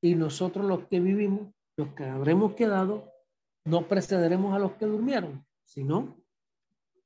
y 0.00 0.14
nosotros 0.14 0.64
los 0.64 0.86
que 0.86 0.98
vivimos, 0.98 1.52
los 1.76 1.88
que 1.88 2.04
habremos 2.04 2.54
quedado, 2.54 3.12
no 3.66 3.86
precederemos 3.86 4.54
a 4.54 4.58
los 4.58 4.72
que 4.76 4.86
durmieron, 4.86 5.44
sino 5.62 6.16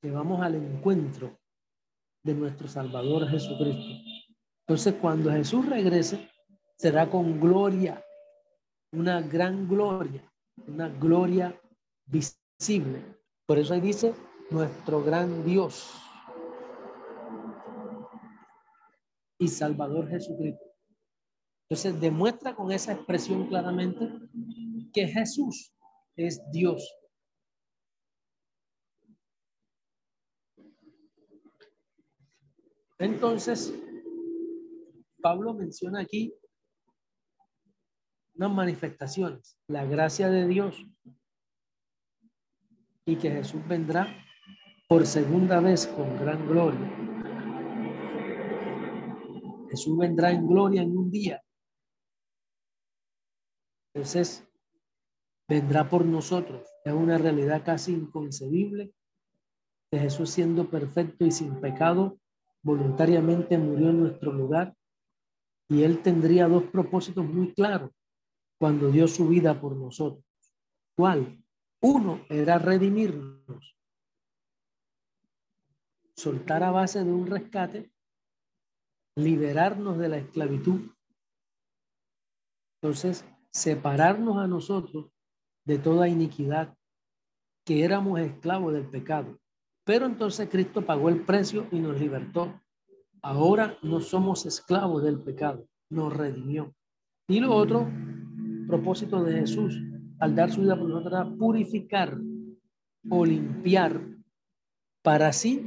que 0.01 0.13
vamos 0.13 0.41
al 0.43 0.55
encuentro 0.55 1.41
de 2.25 2.35
nuestro 2.35 2.67
Salvador 2.67 3.29
Jesucristo. 3.29 4.03
Entonces 4.67 4.95
cuando 5.01 5.31
Jesús 5.31 5.67
regrese, 5.67 6.29
será 6.77 7.09
con 7.09 7.39
gloria 7.39 8.03
una 8.93 9.21
gran 9.21 9.69
gloria, 9.69 10.23
una 10.67 10.89
gloria 10.89 11.61
visible. 12.07 13.05
Por 13.47 13.59
eso 13.59 13.75
ahí 13.75 13.81
dice 13.81 14.15
nuestro 14.51 15.03
gran 15.03 15.45
Dios 15.45 15.93
y 19.39 19.49
Salvador 19.49 20.09
Jesucristo. 20.09 20.65
Entonces 21.69 22.01
demuestra 22.01 22.55
con 22.55 22.73
esa 22.73 22.93
expresión 22.93 23.49
claramente 23.49 24.09
que 24.93 25.09
Jesús 25.09 25.73
es 26.17 26.41
Dios. 26.53 26.89
Entonces, 33.05 33.79
Pablo 35.21 35.53
menciona 35.53 36.01
aquí 36.01 36.35
unas 38.35 38.51
manifestaciones, 38.51 39.59
la 39.69 39.85
gracia 39.85 40.31
de 40.31 40.47
Dios 40.47 40.87
y 43.05 43.17
que 43.17 43.31
Jesús 43.31 43.61
vendrá 43.69 44.09
por 44.89 45.07
segunda 45.07 45.61
vez 45.61 45.87
con 45.87 46.17
gran 46.17 46.49
gloria. 46.49 46.81
Jesús 49.69 49.99
vendrá 49.99 50.31
en 50.31 50.47
gloria 50.47 50.81
en 50.81 50.97
un 50.97 51.11
día. 51.11 51.43
Entonces, 53.93 54.49
vendrá 55.47 55.91
por 55.91 56.07
nosotros. 56.07 56.67
Es 56.87 56.95
una 56.95 57.19
realidad 57.19 57.67
casi 57.67 57.93
inconcebible 57.93 58.95
que 59.91 59.99
Jesús 59.99 60.31
siendo 60.31 60.71
perfecto 60.71 61.27
y 61.27 61.31
sin 61.31 61.61
pecado, 61.61 62.19
voluntariamente 62.65 63.59
murió 63.59 63.91
en 63.91 64.01
nuestro 64.01 64.33
lugar 64.33 64.75
y 65.69 65.83
él 65.83 66.03
tendría 66.03 66.49
dos 66.49 66.65
propósitos 66.65 67.25
muy 67.25 67.53
claros 67.53 67.91
cuando 68.59 68.91
dio 68.91 69.07
su 69.07 69.29
vida 69.29 69.61
por 69.61 69.77
nosotros. 69.77 70.25
¿Cuál? 70.97 71.43
Uno 71.81 72.25
era 72.31 72.59
redimirnos, 72.59 73.77
soltar 76.17 76.63
a 76.63 76.71
base 76.71 77.05
de 77.05 77.13
un 77.13 77.27
rescate, 77.27 77.93
liberarnos 79.17 79.99
de 79.99 80.09
la 80.09 80.17
esclavitud. 80.19 80.91
Entonces, 82.81 83.25
separarnos 83.53 84.39
a 84.39 84.47
nosotros 84.47 85.11
de 85.67 85.79
toda 85.79 86.09
iniquidad, 86.09 86.75
que 87.67 87.85
éramos 87.85 88.21
esclavos 88.21 88.73
del 88.73 88.89
pecado. 88.89 89.39
Pero 89.85 90.07
entonces 90.07 90.49
Cristo 90.49 90.85
pagó 90.85 91.09
el 91.09 91.25
precio 91.25 91.67
y 91.71 91.79
nos 91.79 92.01
libertó. 92.01 92.61
Ahora 93.23 93.79
no 93.83 94.01
somos 94.01 94.47
esclavos 94.47 95.03
del 95.03 95.21
pecado, 95.21 95.67
nos 95.91 96.15
redimió. 96.15 96.75
Y 97.29 97.41
lo 97.41 97.55
otro 97.55 97.89
propósito 98.67 99.23
de 99.23 99.41
Jesús 99.41 99.79
al 100.19 100.35
dar 100.35 100.51
su 100.51 100.63
vida 100.63 100.79
por 100.79 100.89
nosotros 100.89 101.37
purificar 101.39 102.19
o 103.11 103.25
limpiar 103.25 104.01
para 105.03 105.33
sí 105.33 105.61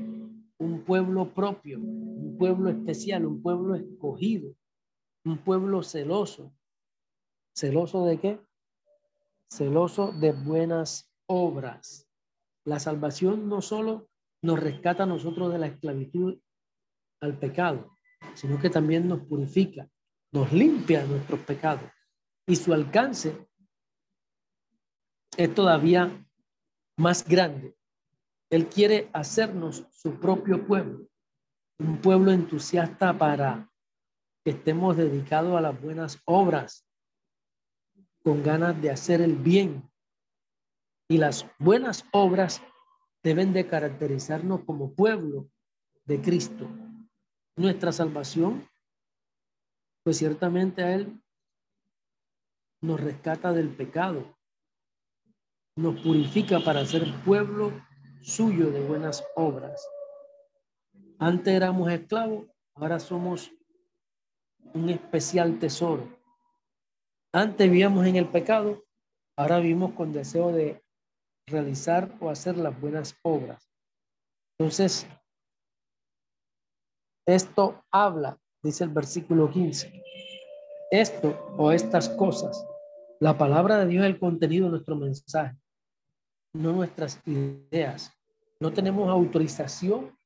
un 0.58 0.84
pueblo 0.84 1.34
propio, 1.34 1.80
un 1.80 2.38
pueblo 2.38 2.70
especial, 2.70 3.26
un 3.26 3.42
pueblo 3.42 3.76
escogido, 3.76 4.56
un 5.26 5.38
pueblo 5.38 5.84
celoso. 5.84 6.54
¿Celoso 7.56 8.06
de 8.06 8.20
qué? 8.20 8.42
Celoso 9.52 10.12
de 10.12 10.32
buenas 10.32 11.12
obras. 11.28 12.07
La 12.68 12.80
salvación 12.80 13.48
no 13.48 13.62
solo 13.62 14.10
nos 14.42 14.60
rescata 14.60 15.04
a 15.04 15.06
nosotros 15.06 15.54
de 15.54 15.58
la 15.58 15.68
esclavitud 15.68 16.38
al 17.22 17.40
pecado, 17.40 17.96
sino 18.34 18.60
que 18.60 18.70
también 18.70 19.08
nos 19.08 19.22
purifica, 19.22 19.90
nos 20.34 20.52
limpia 20.52 21.06
nuestros 21.06 21.40
pecados 21.40 21.90
y 22.46 22.58
su 22.58 22.74
alcance 22.74 23.48
es 25.38 25.56
todavía 25.56 26.28
más 26.98 27.26
grande. 27.26 27.74
Él 28.50 28.68
quiere 28.68 29.10
hacernos 29.14 29.86
su 29.92 30.20
propio 30.20 30.68
pueblo, 30.68 31.08
un 31.80 32.02
pueblo 32.02 32.34
entusiasta 32.34 33.18
para 33.18 33.72
que 34.44 34.52
estemos 34.52 34.98
dedicados 34.98 35.56
a 35.58 35.62
las 35.62 35.82
buenas 35.82 36.20
obras, 36.26 36.86
con 38.24 38.44
ganas 38.44 38.82
de 38.82 38.92
hacer 38.92 39.22
el 39.22 39.38
bien. 39.38 39.90
Y 41.10 41.18
las 41.18 41.46
buenas 41.58 42.06
obras 42.12 42.62
deben 43.24 43.54
de 43.54 43.68
caracterizarnos 43.68 44.66
como 44.66 44.94
pueblo 44.94 45.50
de 46.06 46.22
Cristo. 46.22 46.68
Nuestra 47.56 47.92
salvación, 47.92 48.68
pues 50.04 50.18
ciertamente 50.18 50.84
a 50.84 50.96
Él 50.96 51.22
nos 52.82 53.00
rescata 53.00 53.54
del 53.54 53.70
pecado, 53.70 54.36
nos 55.76 56.00
purifica 56.02 56.60
para 56.60 56.86
ser 56.86 57.06
pueblo 57.24 57.72
suyo 58.22 58.72
de 58.72 58.82
buenas 58.82 59.24
obras. 59.36 59.88
Antes 61.20 61.54
éramos 61.54 61.90
esclavos, 61.92 62.48
ahora 62.76 63.00
somos 63.00 63.52
un 64.74 64.90
especial 64.90 65.58
tesoro. 65.60 66.08
Antes 67.32 67.70
vivíamos 67.70 68.06
en 68.06 68.18
el 68.18 68.28
pecado, 68.28 68.84
ahora 69.36 69.60
vivimos 69.60 69.94
con 69.94 70.12
deseo 70.12 70.52
de 70.52 70.84
realizar 71.48 72.14
o 72.20 72.30
hacer 72.30 72.58
las 72.58 72.80
buenas 72.80 73.16
obras. 73.24 73.72
Entonces, 74.60 75.08
esto 77.26 77.84
habla, 77.92 78.38
dice 78.62 78.84
el 78.84 78.90
versículo 78.90 79.50
15, 79.50 80.04
esto 80.92 81.56
o 81.58 81.72
estas 81.72 82.10
cosas. 82.10 82.66
La 83.20 83.38
palabra 83.38 83.80
de 83.80 83.88
Dios 83.88 84.04
es 84.04 84.12
el 84.12 84.20
contenido 84.20 84.66
de 84.66 84.72
nuestro 84.72 84.96
mensaje, 84.96 85.58
no 86.54 86.74
nuestras 86.74 87.22
ideas. 87.26 88.12
No 88.60 88.74
tenemos 88.74 89.10
autorización 89.10 90.18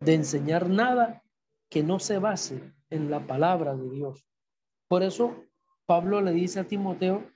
de 0.00 0.14
enseñar 0.14 0.68
nada 0.68 1.22
que 1.68 1.82
no 1.82 1.98
se 1.98 2.18
base 2.18 2.72
en 2.90 3.10
la 3.10 3.26
palabra 3.26 3.74
de 3.76 3.88
Dios. 3.90 4.26
Por 4.88 5.02
eso 5.02 5.44
Pablo 5.86 6.20
le 6.20 6.32
dice 6.32 6.60
a 6.60 6.64
Timoteo 6.64 7.30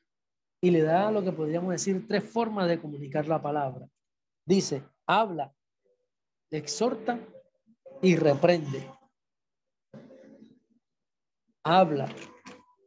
y 0.65 0.71
le 0.71 0.81
da 0.81 1.11
lo 1.11 1.23
que 1.23 1.31
podríamos 1.31 1.73
decir 1.73 2.09
tres 2.09 2.25
formas 2.25 2.67
de 2.67 2.81
comunicar 2.81 3.29
la 3.29 3.43
palabra. 3.43 3.87
Dice, 4.47 4.83
habla, 5.07 5.55
exhorta 6.51 7.21
y 8.01 8.17
reprende. 8.17 8.91
Habla, 11.62 12.09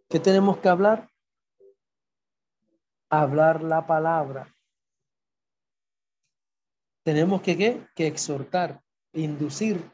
¿Qué 0.09 0.19
tenemos 0.19 0.57
que 0.57 0.69
hablar? 0.69 1.07
Hablar 3.11 3.61
la 3.61 3.86
palabra. 3.86 4.51
Tenemos 7.05 7.43
que, 7.43 7.55
¿qué? 7.57 7.88
que 7.93 8.07
exhortar, 8.07 8.82
inducir 9.13 9.88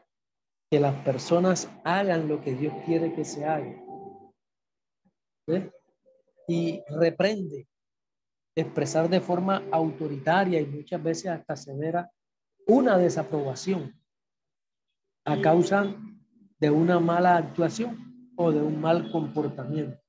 que 0.72 0.80
las 0.80 0.96
personas 1.04 1.70
hagan 1.84 2.30
lo 2.30 2.42
que 2.42 2.56
Dios 2.56 2.74
quiere 2.86 3.14
que 3.14 3.26
se 3.26 3.44
haga. 3.44 3.76
Y 6.48 6.82
reprende 6.88 7.68
expresar 8.56 9.10
de 9.10 9.22
forma 9.22 9.64
autoritaria 9.72 10.60
y 10.62 10.66
muchas 10.66 11.02
veces 11.02 11.28
hasta 11.28 11.56
severa 11.56 12.12
una 12.68 12.98
desaprobación 12.98 13.94
a 15.26 15.42
causa 15.42 15.96
de 16.60 16.70
una 16.70 17.00
mala 17.00 17.38
actuación 17.38 18.32
o 18.36 18.52
de 18.52 18.62
un 18.62 18.80
mal 18.80 19.12
comportamiento. 19.12 20.00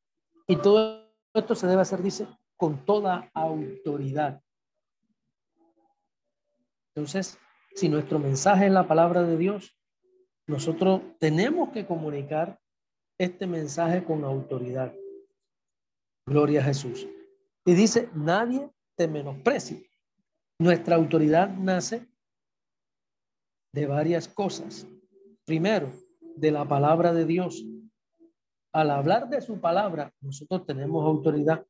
Y 0.47 0.57
todo 0.57 1.05
esto 1.32 1.55
se 1.55 1.66
debe 1.66 1.82
hacer, 1.82 2.03
dice, 2.03 2.26
con 2.57 2.84
toda 2.84 3.30
autoridad. 3.34 4.40
Entonces, 6.95 7.38
si 7.74 7.88
nuestro 7.88 8.18
mensaje 8.18 8.66
es 8.66 8.72
la 8.72 8.86
palabra 8.86 9.22
de 9.22 9.36
Dios, 9.36 9.76
nosotros 10.47 11.01
tenemos 11.18 11.70
que 11.70 11.86
comunicar 11.86 12.61
este 13.18 13.47
mensaje 13.47 14.05
con 14.05 14.24
autoridad. 14.24 14.95
Gloria 16.26 16.61
a 16.61 16.64
Jesús. 16.64 17.07
Y 17.65 17.75
dice, 17.75 18.11
nadie 18.15 18.71
te 18.97 19.09
menosprecie. 19.09 19.91
Nuestra 20.59 20.97
autoridad 20.97 21.49
nace 21.49 22.07
de 23.73 23.87
varias 23.87 24.29
cosas. 24.29 24.87
Primero, 25.45 25.91
de 26.37 26.51
la 26.51 26.67
palabra 26.67 27.12
de 27.12 27.25
Dios. 27.25 27.65
Al 28.73 28.91
hablar 28.91 29.29
de 29.29 29.41
su 29.41 29.61
palabra, 29.61 30.12
nosotros 30.21 30.67
tenemos 30.67 31.05
autoridad. 31.05 31.67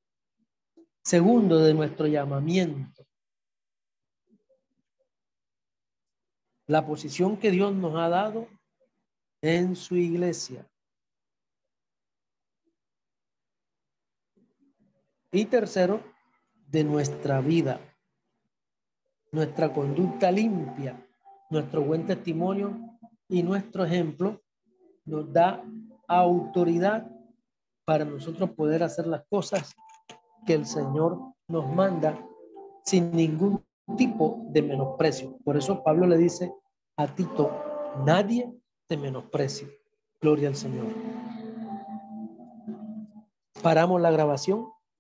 Segundo, 1.03 1.59
de 1.59 1.75
nuestro 1.75 2.07
llamamiento. 2.07 3.07
La 6.67 6.87
posición 6.87 7.37
que 7.37 7.51
Dios 7.51 7.75
nos 7.75 7.95
ha 7.97 8.09
dado 8.09 8.49
en 9.43 9.77
su 9.77 9.97
iglesia. 9.97 10.67
Y 15.35 15.47
tercero, 15.47 16.01
de 16.71 16.85
nuestra 16.85 17.41
vida, 17.41 17.81
nuestra 19.33 19.73
conducta 19.73 20.31
limpia, 20.31 21.05
nuestro 21.51 21.83
buen 21.83 22.07
testimonio 22.07 22.73
y 23.29 23.43
nuestro 23.43 23.85
ejemplo 23.85 24.41
nos 25.05 25.33
da 25.33 25.61
autoridad 26.07 27.11
para 27.85 28.05
nosotros 28.05 28.51
poder 28.51 28.85
hacer 28.85 29.09
las 29.09 29.25
cosas 29.29 29.75
que 30.47 30.55
el 30.55 30.67
Señor 30.67 31.19
nos 31.49 31.69
manda 31.69 32.17
sin 32.85 33.11
ningún 33.11 33.61
tipo 33.97 34.47
de 34.51 34.63
menosprecio. 34.63 35.37
Por 35.45 35.57
eso 35.57 35.83
Pablo 35.83 36.07
le 36.07 36.17
dice 36.17 36.55
a 36.97 37.09
Tito, 37.09 37.51
nadie 38.07 38.55
te 38.87 38.97
menosprecie. 38.97 39.69
Gloria 40.21 40.47
al 40.47 40.55
Señor. 40.55 40.87
Paramos 43.65 44.01
la 44.01 44.13
grabación. 44.13 44.74